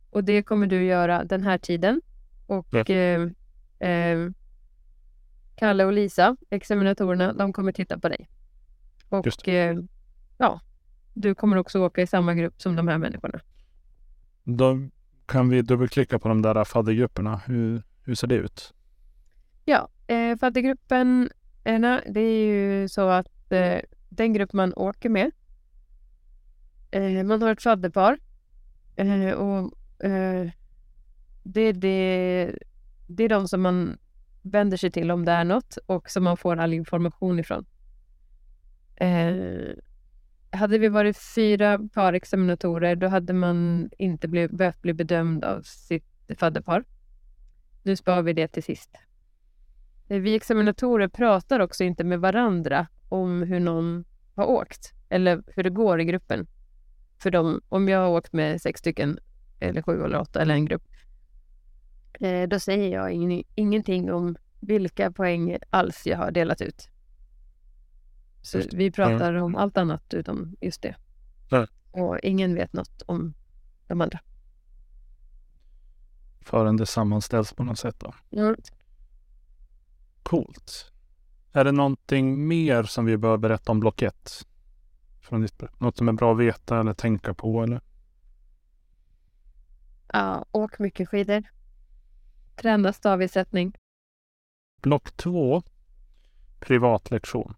och 0.10 0.24
det 0.24 0.44
kommer 0.44 0.68
du 0.68 0.84
göra 0.84 1.24
den 1.24 1.44
här 1.44 1.58
tiden. 1.58 2.02
Och 2.48 2.90
eh, 2.90 3.30
Kalle 5.56 5.86
och 5.86 5.94
Lisa, 5.94 6.36
examinatorerna, 6.50 7.34
de 7.34 7.54
kommer 7.54 7.72
titta 7.72 8.00
på 8.00 8.10
dig. 8.10 8.30
Och 9.12 9.48
eh, 9.48 9.78
ja, 10.38 10.62
du 11.14 11.36
kommer 11.36 11.58
också 11.58 11.80
åka 11.80 12.02
i 12.02 12.08
samma 12.08 12.34
grupp 12.34 12.62
som 12.62 12.76
de 12.76 12.88
här 12.88 12.98
människorna. 12.98 13.40
Då 14.44 14.80
kan 15.26 15.50
vi 15.50 15.62
dubbelklicka 15.62 16.20
på 16.20 16.28
de 16.28 16.42
där 16.42 16.64
faddergrupperna. 16.64 17.42
Hur, 17.46 17.84
hur 18.04 18.16
ser 18.16 18.28
det 18.28 18.36
ut? 18.36 18.74
Ja, 19.66 19.90
eh, 20.08 20.38
faddergruppen, 20.38 21.30
ena, 21.64 22.02
det 22.08 22.20
är 22.20 22.46
ju 22.46 22.88
så 22.88 23.10
att 23.10 23.52
eh, 23.52 23.80
den 24.10 24.34
grupp 24.34 24.54
man 24.54 24.74
åker 24.74 25.10
med, 25.10 25.32
eh, 26.92 27.24
man 27.24 27.42
har 27.42 27.52
ett 27.52 27.64
fadderpar 27.64 28.20
eh, 28.96 29.32
och 29.32 29.74
eh, 30.06 30.50
det, 31.44 31.72
det, 31.72 32.56
det 33.08 33.24
är 33.24 33.30
de 33.30 33.48
som 33.48 33.62
man 33.62 33.98
vänder 34.42 34.78
sig 34.78 34.92
till 34.92 35.12
om 35.12 35.26
det 35.26 35.32
är 35.32 35.44
något 35.44 35.78
och 35.86 36.10
som 36.10 36.24
man 36.24 36.38
får 36.38 36.58
all 36.58 36.74
information 36.74 37.40
ifrån. 37.40 37.66
Eh, 39.02 39.74
hade 40.52 40.78
vi 40.78 40.88
varit 40.88 41.18
fyra 41.18 41.80
par 41.94 42.14
examinatorer 42.14 42.96
då 42.96 43.08
hade 43.08 43.34
man 43.34 43.90
inte 43.98 44.28
bli, 44.28 44.48
behövt 44.48 44.82
bli 44.82 44.94
bedömd 44.94 45.44
av 45.44 45.62
sitt 45.62 46.06
fadderpar. 46.38 46.84
Nu 47.84 47.96
sparar 47.96 48.22
vi 48.22 48.34
det 48.34 48.48
till 48.48 48.64
sist. 48.64 48.90
Eh, 50.10 50.20
Vi 50.20 50.36
examinatorer 50.36 51.08
pratar 51.08 51.60
också 51.60 51.84
inte 51.84 52.04
med 52.04 52.20
varandra 52.20 52.88
om 53.10 53.44
hur 53.44 53.60
någon 53.60 54.06
har 54.36 54.46
åkt 54.46 54.94
eller 55.10 55.44
hur 55.48 55.64
det 55.64 55.70
går 55.70 56.02
i 56.02 56.06
gruppen. 56.06 56.48
För 57.18 57.32
dem, 57.32 57.62
om 57.70 57.88
jag 57.90 58.00
har 58.00 58.10
åkt 58.10 58.34
med 58.34 58.62
sex 58.62 58.80
stycken 58.80 59.20
eller 59.60 59.82
sju 59.82 60.04
eller 60.04 60.20
åtta 60.20 60.42
eller 60.42 60.54
en 60.54 60.66
grupp, 60.66 60.84
eh, 62.20 62.48
då 62.48 62.60
säger 62.60 62.90
jag 62.98 63.12
ingenting 63.56 64.12
om 64.12 64.36
vilka 64.60 65.12
poäng 65.12 65.58
alls 65.70 66.08
jag 66.08 66.18
har 66.18 66.32
delat 66.32 66.62
ut. 66.62 66.90
Så 68.42 68.62
vi 68.72 68.92
pratar 68.92 69.34
om 69.34 69.56
allt 69.56 69.78
annat 69.78 70.14
utom 70.14 70.56
just 70.62 70.82
det. 70.82 70.96
Ja. 71.50 71.68
Och 71.92 72.20
ingen 72.24 72.56
vet 72.56 72.74
något 72.74 73.02
om 73.02 73.34
de 73.88 74.02
andra. 74.02 74.20
Förrän 76.42 76.78
det 76.78 76.86
sammanställs 76.86 77.54
på 77.54 77.64
något 77.64 77.80
sätt 77.80 78.00
då. 78.00 78.14
Mm. 78.32 78.56
Coolt. 80.24 80.92
Är 81.52 81.64
det 81.64 81.72
någonting 81.72 82.48
mer 82.48 82.84
som 82.84 83.06
vi 83.06 83.18
bör 83.18 83.38
berätta 83.38 83.72
om 83.72 83.80
block 83.80 84.02
1? 84.02 84.48
Från 85.22 85.42
ditt, 85.42 85.80
något 85.80 85.98
som 85.98 86.08
är 86.08 86.14
bra 86.14 86.32
att 86.32 86.40
veta 86.40 86.80
eller 86.80 86.94
tänka 86.94 87.34
på 87.34 87.64
eller? 87.64 87.82
Ja, 90.14 90.46
åk 90.52 90.80
mycket 90.80 91.10
skidor. 91.10 91.44
Träna 92.56 92.94
stavisättning. 92.94 93.78
Block 94.82 95.12
2. 95.12 95.64
Privatlektion. 96.60 97.54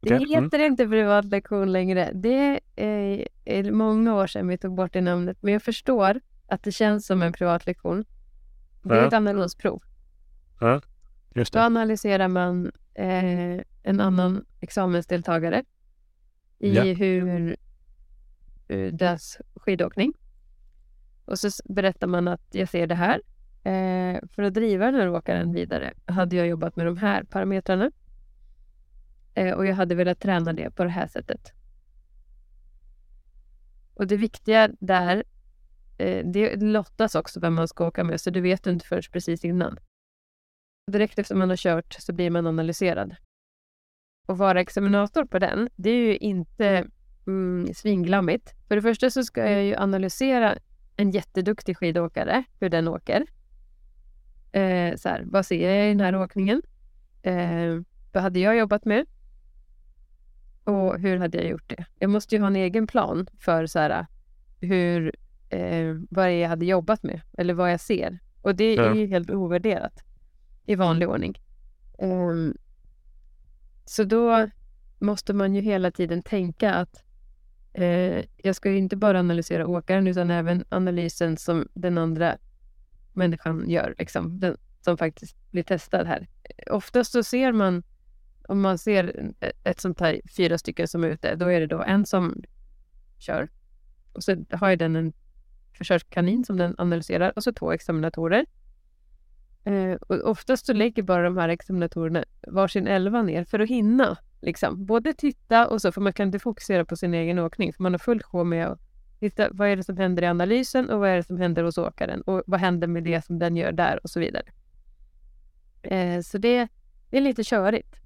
Det 0.00 0.14
Okej, 0.16 0.34
mm. 0.34 0.44
heter 0.44 0.58
inte 0.58 0.88
privatlektion 0.88 1.72
längre. 1.72 2.10
Det 2.14 2.60
är, 2.76 3.28
är 3.44 3.70
många 3.72 4.14
år 4.14 4.26
sedan 4.26 4.48
vi 4.48 4.58
tog 4.58 4.74
bort 4.74 4.92
det 4.92 5.00
namnet. 5.00 5.36
Men 5.40 5.52
jag 5.52 5.62
förstår 5.62 6.20
att 6.46 6.62
det 6.62 6.72
känns 6.72 7.06
som 7.06 7.22
en 7.22 7.32
privatlektion. 7.32 8.04
Det 8.82 8.94
är 8.94 8.98
Ja. 9.00 9.06
ett 9.06 9.12
analysprov. 9.12 9.82
Just 11.34 11.52
Då 11.52 11.58
det. 11.58 11.64
analyserar 11.64 12.28
man 12.28 12.72
eh, 12.94 13.60
en 13.82 14.00
annan 14.00 14.44
examensdeltagare 14.60 15.64
i 16.58 16.74
Ja. 16.74 16.82
hur, 16.82 17.26
hur 17.26 17.56
deras 18.92 19.38
skidåkning. 19.54 20.12
Och 21.24 21.38
så 21.38 21.48
berättar 21.64 22.06
man 22.06 22.28
att 22.28 22.42
jag 22.50 22.68
ser 22.68 22.86
det 22.86 22.94
här. 22.94 23.20
Eh, 23.64 24.20
för 24.34 24.42
att 24.42 24.54
driva 24.54 24.84
den 24.86 24.94
här 25.00 25.08
åkaren 25.08 25.52
vidare 25.52 25.94
hade 26.06 26.36
jag 26.36 26.46
jobbat 26.46 26.76
med 26.76 26.86
de 26.86 26.96
här 26.96 27.24
parametrarna. 27.24 27.90
Eh, 29.38 29.54
och 29.54 29.66
jag 29.66 29.74
hade 29.74 29.94
velat 29.94 30.20
träna 30.20 30.52
det 30.52 30.70
på 30.70 30.84
det 30.84 30.90
här 30.90 31.06
sättet. 31.06 31.52
Och 33.94 34.06
det 34.06 34.16
viktiga 34.16 34.68
där, 34.80 35.24
eh, 35.98 36.26
det 36.26 36.56
lottas 36.56 37.14
också 37.14 37.40
vem 37.40 37.54
man 37.54 37.68
ska 37.68 37.86
åka 37.86 38.04
med, 38.04 38.20
så 38.20 38.30
du 38.30 38.40
vet 38.40 38.66
inte 38.66 38.86
först 38.86 39.12
precis 39.12 39.44
innan. 39.44 39.78
Direkt 40.92 41.18
efter 41.18 41.34
man 41.34 41.48
har 41.48 41.56
kört 41.56 41.96
så 41.98 42.12
blir 42.12 42.30
man 42.30 42.46
analyserad. 42.46 43.16
att 44.28 44.38
vara 44.38 44.60
examinator 44.60 45.24
på 45.24 45.38
den, 45.38 45.68
det 45.76 45.90
är 45.90 46.06
ju 46.06 46.16
inte 46.16 46.86
mm, 47.26 47.74
svinglammigt. 47.74 48.54
För 48.68 48.76
det 48.76 48.82
första 48.82 49.10
så 49.10 49.24
ska 49.24 49.50
jag 49.50 49.64
ju 49.64 49.76
analysera 49.76 50.58
en 50.96 51.10
jätteduktig 51.10 51.76
skidåkare, 51.76 52.44
hur 52.60 52.68
den 52.68 52.88
åker. 52.88 53.26
Eh, 54.52 54.96
så 54.96 55.08
här, 55.08 55.24
vad 55.26 55.46
ser 55.46 55.70
jag 55.70 55.86
i 55.86 55.88
den 55.88 56.00
här 56.00 56.16
åkningen? 56.16 56.62
Eh, 57.22 57.80
vad 58.12 58.22
hade 58.22 58.40
jag 58.40 58.56
jobbat 58.56 58.84
med? 58.84 59.06
Och 60.68 60.98
hur 60.98 61.16
hade 61.16 61.38
jag 61.38 61.46
gjort 61.46 61.68
det? 61.68 61.84
Jag 61.98 62.10
måste 62.10 62.34
ju 62.34 62.40
ha 62.40 62.46
en 62.46 62.56
egen 62.56 62.86
plan 62.86 63.26
för 63.38 63.66
så 63.66 63.78
här, 63.78 64.06
hur, 64.60 65.14
eh, 65.48 65.94
vad 66.10 66.38
jag 66.38 66.48
hade 66.48 66.66
jobbat 66.66 67.02
med 67.02 67.20
eller 67.38 67.54
vad 67.54 67.72
jag 67.72 67.80
ser. 67.80 68.18
Och 68.42 68.54
det 68.54 68.64
är 68.64 68.94
ju 68.94 69.06
helt 69.06 69.30
ovärderat 69.30 70.02
i 70.66 70.74
vanlig 70.74 71.08
ordning. 71.08 71.38
Um, 71.98 72.56
så 73.84 74.04
då 74.04 74.48
måste 74.98 75.32
man 75.32 75.54
ju 75.54 75.60
hela 75.60 75.90
tiden 75.90 76.22
tänka 76.22 76.74
att 76.74 77.04
eh, 77.72 78.24
jag 78.36 78.56
ska 78.56 78.70
ju 78.70 78.78
inte 78.78 78.96
bara 78.96 79.18
analysera 79.18 79.66
åkaren 79.66 80.06
utan 80.06 80.30
även 80.30 80.64
analysen 80.68 81.36
som 81.36 81.68
den 81.74 81.98
andra 81.98 82.38
människan 83.12 83.70
gör, 83.70 83.94
liksom, 83.98 84.40
den, 84.40 84.56
som 84.80 84.98
faktiskt 84.98 85.36
blir 85.50 85.62
testad 85.62 86.06
här. 86.06 86.28
Oftast 86.70 87.12
så 87.12 87.22
ser 87.22 87.52
man, 87.52 87.82
om 88.48 88.60
man 88.60 88.78
ser 88.78 89.32
ett 89.64 89.80
sånt 89.80 90.00
här 90.00 90.20
fyra 90.36 90.58
stycken 90.58 90.88
som 90.88 91.04
är 91.04 91.08
ute, 91.08 91.34
då 91.34 91.46
är 91.46 91.60
det 91.60 91.66
då 91.66 91.82
en 91.82 92.06
som 92.06 92.42
kör 93.18 93.48
och 94.12 94.24
så 94.24 94.44
har 94.50 94.70
ju 94.70 94.76
den 94.76 94.96
en 94.96 95.12
försökskanin 95.78 96.44
som 96.44 96.56
den 96.56 96.74
analyserar 96.78 97.32
och 97.36 97.42
så 97.42 97.52
två 97.52 97.72
examinatorer. 97.72 98.46
Eh, 99.64 99.92
och 99.92 100.30
oftast 100.30 100.66
så 100.66 100.72
lägger 100.72 101.02
bara 101.02 101.22
de 101.22 101.36
här 101.36 101.48
examinatorerna 101.48 102.24
varsin 102.46 102.86
elva 102.86 103.22
ner 103.22 103.44
för 103.44 103.58
att 103.58 103.68
hinna. 103.68 104.18
Liksom. 104.40 104.86
Både 104.86 105.14
titta 105.14 105.68
och 105.68 105.82
så, 105.82 105.92
för 105.92 106.00
man 106.00 106.12
kan 106.12 106.26
inte 106.26 106.38
fokusera 106.38 106.84
på 106.84 106.96
sin 106.96 107.14
egen 107.14 107.38
åkning. 107.38 107.72
För 107.72 107.82
man 107.82 107.92
har 107.92 107.98
fullt 107.98 108.22
sjå 108.22 108.44
med 108.44 108.66
att 108.66 108.80
titta 109.20 109.48
vad 109.50 109.68
är 109.68 109.76
det 109.76 109.84
som 109.84 109.96
händer 109.96 110.22
i 110.22 110.26
analysen 110.26 110.90
och 110.90 111.00
vad 111.00 111.10
är 111.10 111.16
det 111.16 111.22
som 111.22 111.38
händer 111.38 111.64
hos 111.64 111.78
åkaren 111.78 112.22
och 112.22 112.42
vad 112.46 112.60
händer 112.60 112.86
med 112.86 113.04
det 113.04 113.24
som 113.24 113.38
den 113.38 113.56
gör 113.56 113.72
där 113.72 114.00
och 114.02 114.10
så 114.10 114.20
vidare. 114.20 114.44
Eh, 115.82 116.20
så 116.20 116.38
det, 116.38 116.68
det, 117.10 117.16
är 117.16 117.20
lite 117.20 117.44
körigt. 117.44 117.96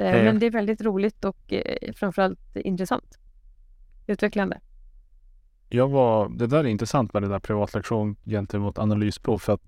Mm. 0.00 0.24
Men 0.24 0.38
det 0.38 0.46
är 0.46 0.50
väldigt 0.50 0.80
roligt 0.80 1.24
och 1.24 1.52
eh, 1.52 1.92
framförallt 1.92 2.56
intressant. 2.56 3.18
Utvecklande. 4.06 4.60
Jag 5.68 5.88
var, 5.88 6.28
det 6.28 6.46
där 6.46 6.58
är 6.58 6.64
intressant 6.64 7.12
med 7.12 7.22
det 7.22 7.28
där 7.28 7.38
privatlektion 7.38 8.16
gentemot 8.24 8.78
analysprov 8.78 9.38
för 9.38 9.52
att 9.52 9.62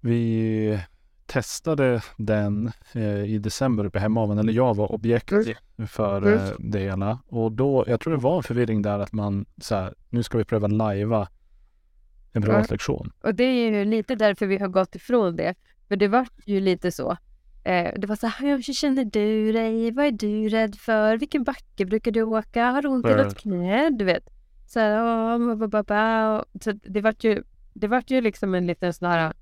vi 0.00 0.80
testade 1.26 2.02
den 2.16 2.72
eh, 2.92 3.24
i 3.24 3.38
december 3.38 3.84
uppe 3.84 3.98
hemmaven, 3.98 4.38
eller 4.38 4.52
jag 4.52 4.76
var 4.76 4.92
objekt 4.92 5.32
mm. 5.32 5.88
för 5.88 6.22
mm. 6.22 6.34
eh, 6.34 6.50
det 6.58 6.78
hela. 6.78 7.18
Och 7.28 7.52
då, 7.52 7.84
jag 7.86 8.00
tror 8.00 8.12
det 8.12 8.22
var 8.22 8.36
en 8.36 8.42
förvirring 8.42 8.82
där 8.82 8.98
att 8.98 9.12
man 9.12 9.46
så 9.60 9.74
här, 9.74 9.94
nu 10.10 10.22
ska 10.22 10.38
vi 10.38 10.44
pröva 10.44 10.66
lajva 10.66 11.28
en 12.32 12.42
privatlektion. 12.42 13.12
Ja. 13.22 13.28
Och 13.28 13.34
det 13.34 13.44
är 13.44 13.70
ju 13.70 13.84
lite 13.84 14.14
därför 14.14 14.46
vi 14.46 14.58
har 14.58 14.68
gått 14.68 14.94
ifrån 14.94 15.36
det. 15.36 15.54
För 15.88 15.96
det 15.96 16.08
var 16.08 16.26
ju 16.44 16.60
lite 16.60 16.92
så. 16.92 17.16
Eh, 17.66 17.92
det 17.96 18.06
var 18.06 18.16
så 18.16 18.26
här, 18.26 18.56
hur 18.56 18.62
känner 18.62 19.04
du 19.04 19.52
dig? 19.52 19.90
Vad 19.90 20.06
är 20.06 20.10
du 20.10 20.48
rädd 20.48 20.74
för? 20.76 21.16
Vilken 21.16 21.44
backe 21.44 21.86
brukar 21.86 22.10
du 22.10 22.22
åka? 22.22 22.64
Har 22.64 22.82
du 22.82 22.88
ont 22.88 23.06
i 23.06 23.14
något 23.14 23.38
knä? 23.38 23.90
Du 23.90 24.04
vet. 24.04 24.28
Så, 24.66 24.80
här, 24.80 25.02
åh, 25.02 26.42
så 26.60 26.72
det 26.72 27.00
vart 27.00 27.24
ju, 27.24 27.42
det 27.72 27.88
vart 27.88 28.10
ju 28.10 28.20
liksom 28.20 28.54
en 28.54 28.66
liten 28.66 28.92
sån 28.92 29.08
här 29.08 29.32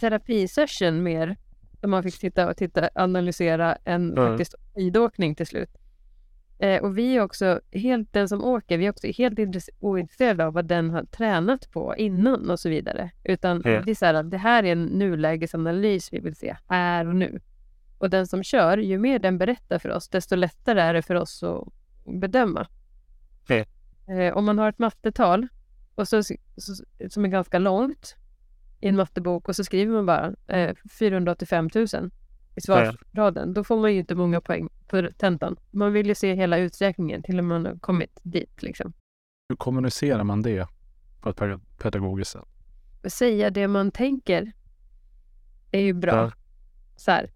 terapisession 0.00 1.02
mer. 1.02 1.36
Där 1.80 1.88
man 1.88 2.02
fick 2.02 2.14
sitta 2.14 2.48
och 2.50 2.56
titta, 2.56 2.90
analysera 2.94 3.76
en 3.84 4.12
mm. 4.12 4.28
faktiskt 4.28 4.54
skidåkning 4.74 5.34
till 5.34 5.46
slut. 5.46 5.70
Eh, 6.60 6.82
och 6.82 6.98
vi 6.98 7.16
är 7.16 7.20
också 7.20 7.60
helt, 7.72 8.12
den 8.12 8.28
som 8.28 8.44
åker, 8.44 8.78
vi 8.78 8.86
är 8.86 8.90
också 8.90 9.06
helt 9.06 9.38
ointresserade 9.80 10.46
av 10.46 10.52
vad 10.52 10.64
den 10.64 10.90
har 10.90 11.04
tränat 11.04 11.70
på 11.70 11.96
innan 11.96 12.50
och 12.50 12.60
så 12.60 12.68
vidare. 12.68 13.10
Utan 13.24 13.62
mm. 13.62 13.84
det 13.84 13.90
är 13.90 13.94
så 13.94 14.06
här, 14.06 14.22
det 14.22 14.38
här 14.38 14.62
är 14.62 14.72
en 14.72 14.84
nulägesanalys 14.84 16.12
vi 16.12 16.18
vill 16.18 16.36
se 16.36 16.56
här 16.68 17.06
och 17.08 17.16
nu. 17.16 17.40
Och 17.98 18.10
den 18.10 18.26
som 18.26 18.42
kör, 18.42 18.78
ju 18.78 18.98
mer 18.98 19.18
den 19.18 19.38
berättar 19.38 19.78
för 19.78 19.88
oss, 19.88 20.08
desto 20.08 20.36
lättare 20.36 20.80
är 20.80 20.94
det 20.94 21.02
för 21.02 21.14
oss 21.14 21.42
att 21.42 21.68
bedöma. 22.20 22.66
Mm. 23.48 23.64
Eh, 24.08 24.36
om 24.36 24.44
man 24.44 24.58
har 24.58 24.68
ett 24.68 24.78
mattetal 24.78 25.48
och 25.94 26.08
så, 26.08 26.22
så, 26.56 26.74
som 27.10 27.24
är 27.24 27.28
ganska 27.28 27.58
långt 27.58 28.16
i 28.80 28.88
en 28.88 28.96
mattebok 28.96 29.48
och 29.48 29.56
så 29.56 29.64
skriver 29.64 29.92
man 29.92 30.06
bara 30.06 30.34
eh, 30.46 30.74
485 30.98 31.70
000 31.74 32.10
i 32.56 32.60
svarsraden. 32.60 33.54
Då 33.54 33.64
får 33.64 33.80
man 33.80 33.92
ju 33.92 33.98
inte 33.98 34.14
många 34.14 34.40
poäng 34.40 34.68
för 34.88 35.10
tentan. 35.18 35.56
Man 35.70 35.92
vill 35.92 36.06
ju 36.06 36.14
se 36.14 36.34
hela 36.34 36.58
uträkningen 36.58 37.22
till 37.22 37.42
man 37.42 37.66
har 37.66 37.78
kommit 37.78 38.20
dit. 38.22 38.62
Liksom. 38.62 38.92
Hur 39.48 39.56
kommunicerar 39.56 40.24
man 40.24 40.42
det 40.42 40.68
på 41.20 41.30
ett 41.30 41.40
pedagogiskt 41.78 42.30
sätt? 42.30 42.44
Säga 43.12 43.50
det 43.50 43.68
man 43.68 43.90
tänker 43.90 44.52
är 45.70 45.80
ju 45.80 45.92
bra. 45.92 46.16
Ja. 46.16 46.32
Så 46.96 47.10
här. 47.10 47.30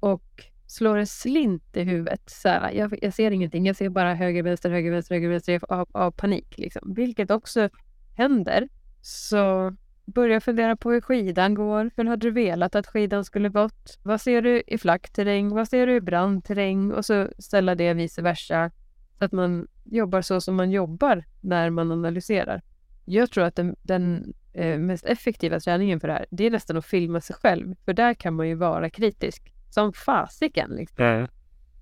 Och 0.00 0.44
slår 0.66 0.96
det 0.96 1.06
slint 1.06 1.76
i 1.76 1.82
huvudet. 1.82 2.30
Så 2.30 2.48
här, 2.48 2.72
jag, 2.72 2.98
jag, 3.02 3.14
ser 3.14 3.30
ingenting, 3.30 3.66
jag 3.66 3.76
ser 3.76 3.88
bara 3.88 4.14
höger, 4.14 4.42
vänster, 4.42 4.70
höger, 4.70 4.90
vänster, 4.90 5.14
höger, 5.14 5.28
vänster 5.28 5.60
av, 5.68 5.88
av 5.92 6.10
panik. 6.10 6.58
Liksom. 6.58 6.94
Vilket 6.94 7.30
också 7.30 7.68
händer. 8.16 8.68
Så 9.02 9.76
börja 10.04 10.40
fundera 10.40 10.76
på 10.76 10.90
hur 10.90 11.00
skidan 11.00 11.54
går. 11.54 11.90
Hur 11.96 12.04
hade 12.04 12.26
du 12.26 12.30
velat 12.30 12.74
att 12.74 12.86
skidan 12.86 13.24
skulle 13.24 13.48
gått? 13.48 13.98
Vad 14.02 14.20
ser 14.20 14.42
du 14.42 14.62
i 14.66 14.78
flack 14.78 15.12
terräng? 15.12 15.54
Vad 15.54 15.68
ser 15.68 15.86
du 15.86 15.94
i 15.94 16.00
brant 16.00 16.44
terräng? 16.44 16.92
Och 16.92 17.04
så 17.04 17.28
ställa 17.38 17.74
det 17.74 17.94
vice 17.94 18.22
versa. 18.22 18.70
Så 19.18 19.24
att 19.24 19.32
man 19.32 19.68
jobbar 19.84 20.22
så 20.22 20.40
som 20.40 20.54
man 20.54 20.70
jobbar 20.70 21.24
när 21.40 21.70
man 21.70 21.92
analyserar. 21.92 22.62
Jag 23.04 23.30
tror 23.30 23.44
att 23.44 23.56
den, 23.56 23.76
den 23.82 24.34
eh, 24.52 24.78
mest 24.78 25.04
effektiva 25.04 25.60
träningen 25.60 26.00
för 26.00 26.08
det 26.08 26.14
här, 26.14 26.26
det 26.30 26.44
är 26.44 26.50
nästan 26.50 26.76
att 26.76 26.86
filma 26.86 27.20
sig 27.20 27.36
själv. 27.36 27.74
För 27.84 27.92
där 27.92 28.14
kan 28.14 28.34
man 28.34 28.48
ju 28.48 28.54
vara 28.54 28.90
kritisk. 28.90 29.52
Som 29.70 29.92
fasiken. 29.92 30.70
Liksom. 30.70 31.04
Mm. 31.04 31.28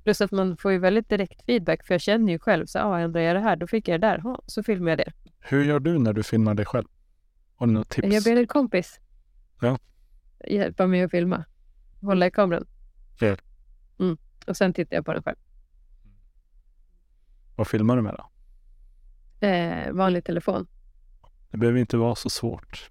Plus 0.05 0.21
att 0.21 0.31
man 0.31 0.57
får 0.57 0.73
ju 0.73 0.79
väldigt 0.79 1.09
direkt 1.09 1.47
feedback. 1.47 1.87
För 1.87 1.95
jag 1.95 2.01
känner 2.01 2.33
ju 2.33 2.39
själv, 2.39 2.67
så 2.67 2.79
ah, 2.79 2.99
ändrar 2.99 3.21
jag 3.21 3.37
det 3.37 3.41
här, 3.41 3.57
då 3.57 3.67
fick 3.67 3.89
jag 3.89 4.01
det 4.01 4.07
där. 4.07 4.19
Ha, 4.19 4.43
så 4.47 4.63
filmar 4.63 4.91
jag 4.91 4.99
det. 4.99 5.13
Hur 5.41 5.65
gör 5.65 5.81
du 5.81 5.99
när 5.99 6.13
du 6.13 6.23
filmar 6.23 6.55
dig 6.55 6.67
själv? 6.67 6.87
Har 7.61 7.67
du 7.67 7.73
något 7.73 7.89
tips? 7.89 8.09
Jag 8.15 8.25
ber 8.25 8.37
en 8.37 8.47
kompis 8.47 9.01
ja. 9.61 9.79
hjälpa 10.49 10.87
mig 10.87 11.03
att 11.03 11.11
filma. 11.11 11.45
Hålla 12.01 12.27
i 12.27 12.31
kameran. 12.31 12.67
Ja. 13.21 13.37
Mm. 13.99 14.19
Och 14.47 14.57
sen 14.57 14.73
tittar 14.73 14.97
jag 14.97 15.05
på 15.05 15.13
den 15.13 15.23
själv. 15.23 15.37
Vad 17.57 17.67
filmar 17.67 17.97
du 17.97 18.03
med 18.03 18.15
då? 18.15 18.27
Eh, 19.47 19.93
vanlig 19.93 20.25
telefon. 20.25 20.67
Det 21.51 21.59
behöver 21.59 21.81
inte 21.81 21.97
vara 21.97 22.15
så 22.15 22.31
svårt. 22.31 22.91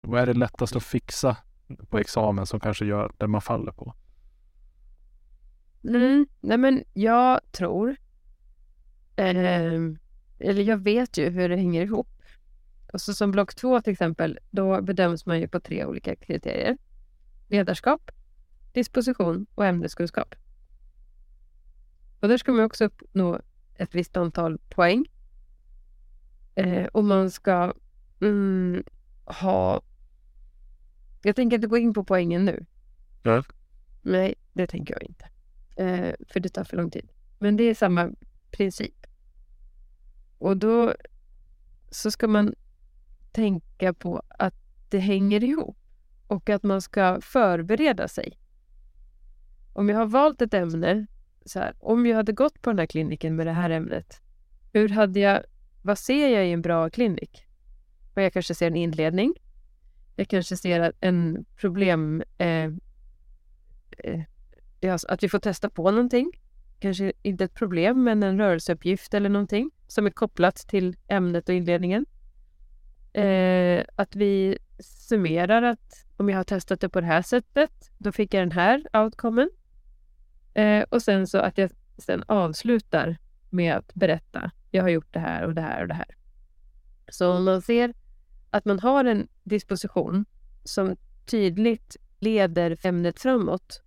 Vad 0.00 0.20
är 0.22 0.26
det 0.26 0.34
lättast 0.34 0.76
att 0.76 0.84
fixa 0.84 1.36
på 1.88 1.98
examen 1.98 2.46
som 2.46 2.60
kanske 2.60 2.84
gör 2.84 3.12
det 3.18 3.26
man 3.26 3.40
faller 3.40 3.72
på? 3.72 3.94
Mm. 5.84 6.26
Nej 6.40 6.58
men 6.58 6.84
jag 6.92 7.40
tror, 7.52 7.96
eh, 9.16 9.26
eller 10.38 10.62
jag 10.62 10.76
vet 10.76 11.18
ju 11.18 11.30
hur 11.30 11.48
det 11.48 11.56
hänger 11.56 11.82
ihop. 11.82 12.08
Och 12.92 13.00
så 13.00 13.14
som 13.14 13.30
block 13.30 13.54
två 13.54 13.80
till 13.80 13.92
exempel, 13.92 14.38
då 14.50 14.82
bedöms 14.82 15.26
man 15.26 15.40
ju 15.40 15.48
på 15.48 15.60
tre 15.60 15.84
olika 15.84 16.16
kriterier. 16.16 16.78
Ledarskap, 17.48 18.10
disposition 18.72 19.46
och 19.54 19.66
ämneskunskap. 19.66 20.34
Och 22.20 22.28
där 22.28 22.38
ska 22.38 22.52
man 22.52 22.64
också 22.64 22.84
uppnå 22.84 23.40
ett 23.74 23.94
visst 23.94 24.16
antal 24.16 24.58
poäng. 24.58 25.06
Eh, 26.54 26.84
och 26.84 27.04
man 27.04 27.30
ska 27.30 27.74
mm, 28.20 28.84
ha... 29.24 29.82
Jag 31.22 31.36
tänker 31.36 31.54
inte 31.54 31.68
gå 31.68 31.78
in 31.78 31.94
på 31.94 32.04
poängen 32.04 32.44
nu. 32.44 32.66
Ja. 33.22 33.44
Nej, 34.02 34.34
det 34.52 34.66
tänker 34.66 34.94
jag 34.94 35.02
inte. 35.02 35.28
Eh, 35.76 36.14
för 36.28 36.40
det 36.40 36.48
tar 36.48 36.64
för 36.64 36.76
lång 36.76 36.90
tid. 36.90 37.08
Men 37.38 37.56
det 37.56 37.64
är 37.64 37.74
samma 37.74 38.10
princip. 38.50 39.06
Och 40.38 40.56
då 40.56 40.94
så 41.90 42.10
ska 42.10 42.28
man 42.28 42.54
tänka 43.32 43.94
på 43.94 44.22
att 44.28 44.54
det 44.88 44.98
hänger 44.98 45.44
ihop 45.44 45.76
och 46.26 46.50
att 46.50 46.62
man 46.62 46.82
ska 46.82 47.20
förbereda 47.20 48.08
sig. 48.08 48.38
Om 49.72 49.88
jag 49.88 49.96
har 49.96 50.06
valt 50.06 50.42
ett 50.42 50.54
ämne, 50.54 51.06
så 51.44 51.58
här, 51.58 51.74
om 51.78 52.06
jag 52.06 52.16
hade 52.16 52.32
gått 52.32 52.62
på 52.62 52.70
den 52.70 52.78
här 52.78 52.86
kliniken 52.86 53.36
med 53.36 53.46
det 53.46 53.52
här 53.52 53.70
ämnet, 53.70 54.20
hur 54.72 54.88
hade 54.88 55.20
jag, 55.20 55.42
vad 55.82 55.98
ser 55.98 56.28
jag 56.28 56.46
i 56.46 56.52
en 56.52 56.62
bra 56.62 56.90
klinik? 56.90 57.46
Och 58.14 58.22
jag 58.22 58.32
kanske 58.32 58.54
ser 58.54 58.66
en 58.66 58.76
inledning. 58.76 59.34
Jag 60.16 60.28
kanske 60.28 60.56
ser 60.56 60.92
en 61.00 61.44
problem, 61.56 62.22
eh, 62.38 62.70
eh, 63.98 64.92
alltså 64.92 65.08
att 65.08 65.22
vi 65.22 65.28
får 65.28 65.38
testa 65.38 65.70
på 65.70 65.90
någonting. 65.90 66.30
Kanske 66.78 67.12
inte 67.22 67.44
ett 67.44 67.54
problem, 67.54 68.04
men 68.04 68.22
en 68.22 68.38
rörelseuppgift 68.38 69.14
eller 69.14 69.28
någonting 69.28 69.70
som 69.86 70.06
är 70.06 70.10
kopplat 70.10 70.56
till 70.56 70.96
ämnet 71.08 71.48
och 71.48 71.54
inledningen. 71.54 72.06
Eh, 73.12 73.84
att 73.96 74.16
vi 74.16 74.58
summerar 74.78 75.62
att 75.62 76.06
om 76.16 76.28
jag 76.28 76.36
har 76.36 76.44
testat 76.44 76.80
det 76.80 76.88
på 76.88 77.00
det 77.00 77.06
här 77.06 77.22
sättet, 77.22 77.90
då 77.98 78.12
fick 78.12 78.34
jag 78.34 78.42
den 78.42 78.52
här 78.52 78.86
outcomen. 78.92 79.50
Eh, 80.54 80.82
och 80.82 81.02
sen 81.02 81.26
så 81.26 81.38
att 81.38 81.58
jag 81.58 81.70
sen 81.98 82.24
avslutar 82.28 83.16
med 83.50 83.76
att 83.76 83.94
berätta. 83.94 84.50
Jag 84.70 84.82
har 84.82 84.88
gjort 84.88 85.12
det 85.12 85.20
här 85.20 85.44
och 85.44 85.54
det 85.54 85.60
här 85.60 85.82
och 85.82 85.88
det 85.88 85.94
här. 85.94 86.16
Så 87.08 87.32
om 87.32 87.44
man 87.44 87.62
ser 87.62 87.94
att 88.50 88.64
man 88.64 88.80
har 88.80 89.04
en 89.04 89.28
disposition 89.42 90.24
som 90.64 90.96
tydligt 91.26 91.96
leder 92.18 92.78
ämnet 92.82 93.20
framåt 93.20 93.82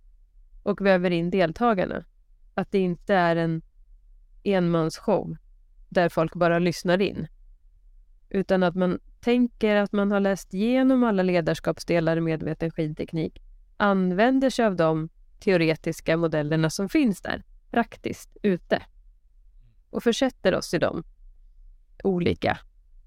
och 0.62 0.86
väver 0.86 1.10
in 1.10 1.30
deltagarna. 1.30 2.04
Att 2.54 2.72
det 2.72 2.78
inte 2.78 3.14
är 3.14 3.36
en 3.36 3.62
enmansshow 4.44 5.36
där 5.88 6.08
folk 6.08 6.34
bara 6.34 6.58
lyssnar 6.58 7.00
in. 7.00 7.26
Utan 8.36 8.62
att 8.62 8.74
man 8.74 8.98
tänker 9.20 9.76
att 9.76 9.92
man 9.92 10.10
har 10.10 10.20
läst 10.20 10.54
igenom 10.54 11.04
alla 11.04 11.22
ledarskapsdelar 11.22 12.16
i 12.16 12.20
medveten 12.20 12.70
skidteknik, 12.70 13.42
använder 13.76 14.50
sig 14.50 14.64
av 14.64 14.76
de 14.76 15.08
teoretiska 15.38 16.16
modellerna 16.16 16.70
som 16.70 16.88
finns 16.88 17.20
där 17.20 17.44
praktiskt 17.70 18.36
ute 18.42 18.82
och 19.90 20.02
försätter 20.02 20.54
oss 20.54 20.74
i 20.74 20.78
de 20.78 21.04
olika 22.04 22.58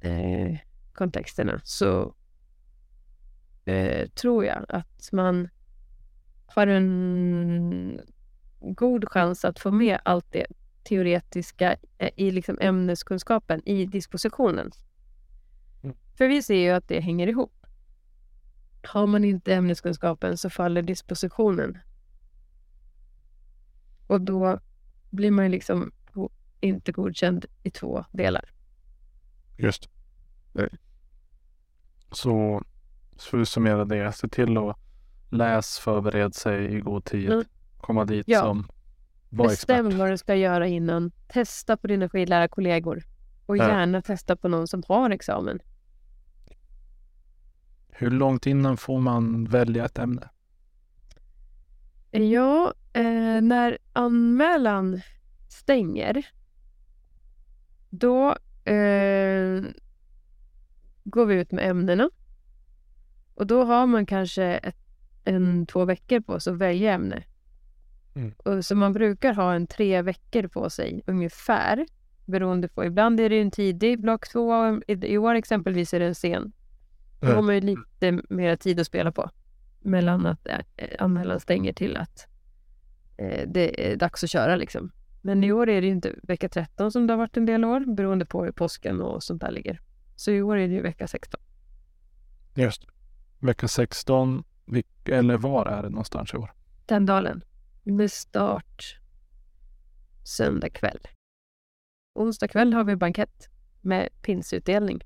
eh, 0.02 0.58
kontexterna 0.94 1.62
så 1.64 2.16
eh, 3.66 4.10
tror 4.10 4.46
jag 4.46 4.66
att 4.70 5.10
man 5.12 5.50
har 6.46 6.68
en 6.68 8.02
god 8.60 9.10
chans 9.10 9.46
att 9.46 9.60
få 9.60 9.72
med 9.72 10.00
allt 10.06 10.32
det 10.32 10.46
teoretiska 10.84 11.76
eh, 11.98 12.10
i 12.16 12.32
liksom 12.32 12.58
ämneskunskapen 12.62 13.62
i 13.66 13.86
dispositionen. 13.86 14.72
För 16.20 16.28
vi 16.28 16.44
ser 16.44 16.56
ju 16.56 16.70
att 16.70 16.88
det 16.88 17.00
hänger 17.00 17.28
ihop. 17.28 17.66
Har 18.84 19.08
man 19.08 19.26
inte 19.26 19.54
ämneskunskapen 19.54 20.38
så 20.38 20.50
faller 20.50 20.82
dispositionen. 20.82 21.78
Och 24.08 24.22
då 24.22 24.60
blir 25.10 25.32
man 25.32 25.52
liksom 25.52 25.92
inte 26.60 26.92
godkänd 26.92 27.46
i 27.64 27.72
två 27.72 28.06
delar. 28.12 28.52
Just 29.58 29.90
mm. 30.56 30.70
Så 32.12 32.64
för 33.18 33.42
att 33.42 33.50
summera 33.50 33.86
det, 33.86 34.14
se 34.14 34.28
till 34.28 34.58
att 34.58 34.78
läs, 35.30 35.80
förbered 35.80 36.36
sig 36.36 36.76
i 36.76 36.80
god 36.80 37.06
tid, 37.06 37.32
mm. 37.32 37.46
komma 37.78 38.06
dit 38.06 38.26
ja. 38.28 38.42
som 38.42 38.68
var 39.30 39.48
Bestäm 39.48 39.86
expert. 39.86 40.00
vad 40.00 40.12
du 40.12 40.18
ska 40.18 40.36
göra 40.36 40.68
innan. 40.68 41.12
Testa 41.28 41.78
på 41.78 41.88
dina 41.88 42.10
skidlärarkollegor 42.10 43.04
och 43.46 43.58
ja. 43.58 43.68
gärna 43.68 44.02
testa 44.02 44.36
på 44.36 44.48
någon 44.48 44.68
som 44.68 44.84
har 44.88 45.10
examen. 45.10 45.60
Hur 48.00 48.12
långt 48.12 48.46
innan 48.46 48.78
får 48.78 49.00
man 49.00 49.46
välja 49.46 49.86
ett 49.86 50.00
ämne? 50.00 50.30
Ja, 52.12 52.74
eh, 52.94 53.42
när 53.42 53.78
anmälan 53.94 55.02
stänger 55.50 56.28
då 57.90 58.30
eh, 58.72 59.64
går 61.04 61.26
vi 61.26 61.36
ut 61.36 61.52
med 61.52 61.70
ämnena. 61.70 62.10
Och 63.36 63.48
då 63.48 63.64
har 63.64 63.88
man 63.88 64.06
kanske 64.06 64.44
ett, 64.44 64.78
en, 65.24 65.66
två 65.66 65.86
veckor 65.86 66.20
på 66.20 66.40
sig 66.40 66.54
att 66.54 66.60
välja 66.60 66.94
ämne. 66.94 67.24
Mm. 68.16 68.34
Och, 68.38 68.66
så 68.66 68.76
man 68.76 68.94
brukar 68.94 69.34
ha 69.34 69.54
en 69.54 69.68
tre 69.68 70.02
veckor 70.02 70.48
på 70.48 70.70
sig 70.70 71.02
ungefär. 71.08 71.86
Beroende 72.26 72.68
på, 72.68 72.86
ibland 72.86 73.20
är 73.20 73.30
det 73.30 73.42
en 73.42 73.52
tidig 73.52 74.02
block 74.02 74.28
två, 74.28 74.80
i, 74.88 74.94
i 74.94 75.18
år 75.18 75.36
exempelvis 75.36 75.94
är 75.94 76.00
det 76.00 76.06
en 76.06 76.16
sen. 76.16 76.52
Då 77.20 77.28
har 77.28 77.42
man 77.42 77.56
ju 77.56 77.62
lite 77.62 78.22
mer 78.30 78.56
tid 78.56 78.80
att 78.80 78.88
spela 78.88 79.12
på. 79.12 79.30
Mellan 79.80 80.26
att 80.26 80.48
äh, 80.48 80.60
anmälan 81.00 81.40
stänger 81.40 81.74
till 81.74 81.98
att 81.98 82.28
äh, 83.18 83.48
det 83.48 83.92
är 83.92 83.96
dags 83.96 84.24
att 84.24 84.30
köra 84.30 84.56
liksom. 84.56 84.92
Men 85.22 85.44
i 85.44 85.52
år 85.52 85.70
är 85.70 85.82
det 85.82 85.88
ju 85.88 85.94
inte 85.94 86.16
vecka 86.24 86.50
13 86.50 86.92
som 86.92 87.08
det 87.08 87.14
har 87.14 87.18
varit 87.18 87.38
en 87.38 87.46
del 87.46 87.66
år, 87.66 87.96
beroende 87.96 88.26
på 88.26 88.44
hur 88.46 88.52
påsken 88.52 89.02
och 89.02 89.24
sånt 89.24 89.42
där 89.42 89.52
ligger. 89.52 89.82
Så 90.16 90.32
i 90.32 90.42
år 90.42 90.58
är 90.58 90.68
det 90.68 90.74
ju 90.74 90.82
vecka 90.82 91.08
16. 91.08 91.42
Just 92.56 92.86
Vecka 93.40 93.68
16, 93.68 94.44
eller 95.06 95.38
var 95.38 95.66
är 95.66 95.84
det 95.84 95.90
någonstans 95.90 96.34
i 96.34 96.38
år? 96.38 96.54
Tändalen. 96.86 97.44
Med 97.84 98.12
start 98.12 99.00
söndag 100.24 100.70
kväll. 100.70 101.00
Onsdag 102.16 102.48
kväll 102.48 102.74
har 102.74 102.84
vi 102.84 102.96
bankett 102.96 103.50
med 103.82 104.10
pinsutdelning. 104.22 105.04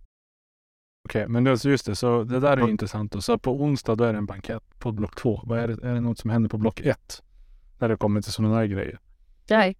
Okej, 1.05 1.21
okay, 1.21 1.27
men 1.27 1.45
just 1.45 1.85
det, 1.85 1.95
så 1.95 2.23
det 2.23 2.39
där 2.39 2.57
är 2.57 2.65
ju 2.65 2.71
intressant. 2.71 3.15
Och 3.15 3.23
så 3.23 3.37
på 3.37 3.61
onsdag 3.61 3.95
då 3.95 4.03
är 4.03 4.13
det 4.13 4.17
en 4.17 4.25
bankett 4.25 4.79
på 4.79 4.91
block 4.91 5.15
2. 5.15 5.41
Vad 5.43 5.59
är 5.59 5.67
det, 5.67 5.87
är 5.87 5.93
det 5.93 6.01
något 6.01 6.19
som 6.19 6.29
händer 6.29 6.49
på 6.49 6.57
block 6.57 6.79
1? 6.79 7.23
När 7.79 7.89
det 7.89 7.97
kommer 7.97 8.21
till 8.21 8.31
sådana 8.31 8.59
där 8.59 8.65
grejer? 8.65 8.99
Nej, 9.49 9.77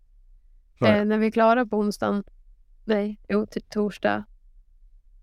Eh, 0.88 1.06
när 1.06 1.18
vi 1.18 1.28
är 1.28 1.32
klara 1.32 1.66
på 1.66 1.78
onsdagen, 1.78 2.24
nej, 2.86 3.20
jo, 3.30 3.46
till 3.46 3.62
torsdag, 3.62 4.24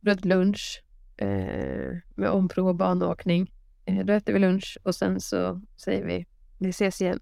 då 0.01 0.11
äter 0.11 0.29
lunch 0.29 0.85
eh, 1.17 1.97
med 2.15 2.31
omprov 2.31 2.69
och 2.69 2.75
banåkning. 2.75 3.53
Eh, 3.85 4.05
då 4.05 4.13
äter 4.13 4.33
vi 4.33 4.39
lunch 4.39 4.79
och 4.83 4.95
sen 4.95 5.21
så 5.21 5.61
säger 5.77 6.07
vi 6.07 6.27
vi 6.59 6.69
ses 6.69 7.01
igen. 7.01 7.21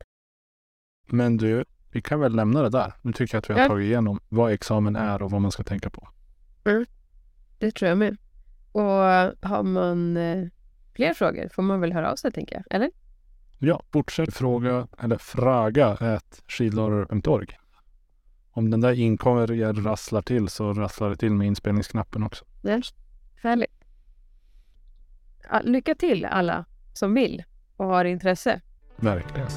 Men 1.07 1.37
du, 1.37 1.65
vi 1.91 2.03
kan 2.03 2.21
väl 2.21 2.37
lämna 2.37 2.63
det 2.63 2.71
där. 2.71 2.93
Nu 3.03 3.13
tycker 3.13 3.35
jag 3.35 3.39
att 3.39 3.51
vi 3.51 3.55
har 3.55 3.61
ja. 3.61 3.69
tagit 3.69 3.85
igenom 3.85 4.21
vad 4.29 4.53
examen 4.53 4.97
är 4.97 5.23
och 5.23 5.31
vad 5.31 5.41
man 5.41 5.51
ska 5.51 5.63
tänka 5.63 5.91
på. 5.91 6.09
Mm. 6.65 6.87
Det 7.59 7.71
tror 7.71 7.89
jag 7.89 7.99
med. 7.99 8.17
Och 8.73 8.83
har 9.49 9.63
man 9.63 10.17
eh, 10.17 10.49
fler 10.95 11.15
frågor 11.15 11.49
får 11.49 11.63
man 11.63 11.81
väl 11.81 11.93
höra 11.93 12.13
av 12.13 12.17
sig, 12.17 12.33
tänker 12.33 12.55
jag. 12.55 12.65
Eller? 12.71 12.91
Ja, 13.59 13.83
fortsätt 13.93 14.35
fråga 14.35 14.89
eller 14.99 15.19
fraga 15.19 16.21
skidlärare.org. 16.49 17.59
Om 18.51 18.71
den 18.71 18.81
där 18.81 18.93
inkommer 18.93 19.73
rasslar 19.73 20.23
till 20.23 20.49
så 20.49 20.73
rasslar 20.73 21.11
det 21.11 21.17
till 21.17 21.33
med 21.33 21.47
inspelningsknappen 21.47 22.23
också. 22.23 22.45
Ja, 22.63 22.81
härligt. 23.43 23.85
Lycka 25.63 25.95
till 25.95 26.25
alla 26.25 26.65
som 26.93 27.15
vill 27.15 27.45
och 27.77 27.87
har 27.87 28.05
intresse. 28.05 28.61
Verkligen. 28.97 29.49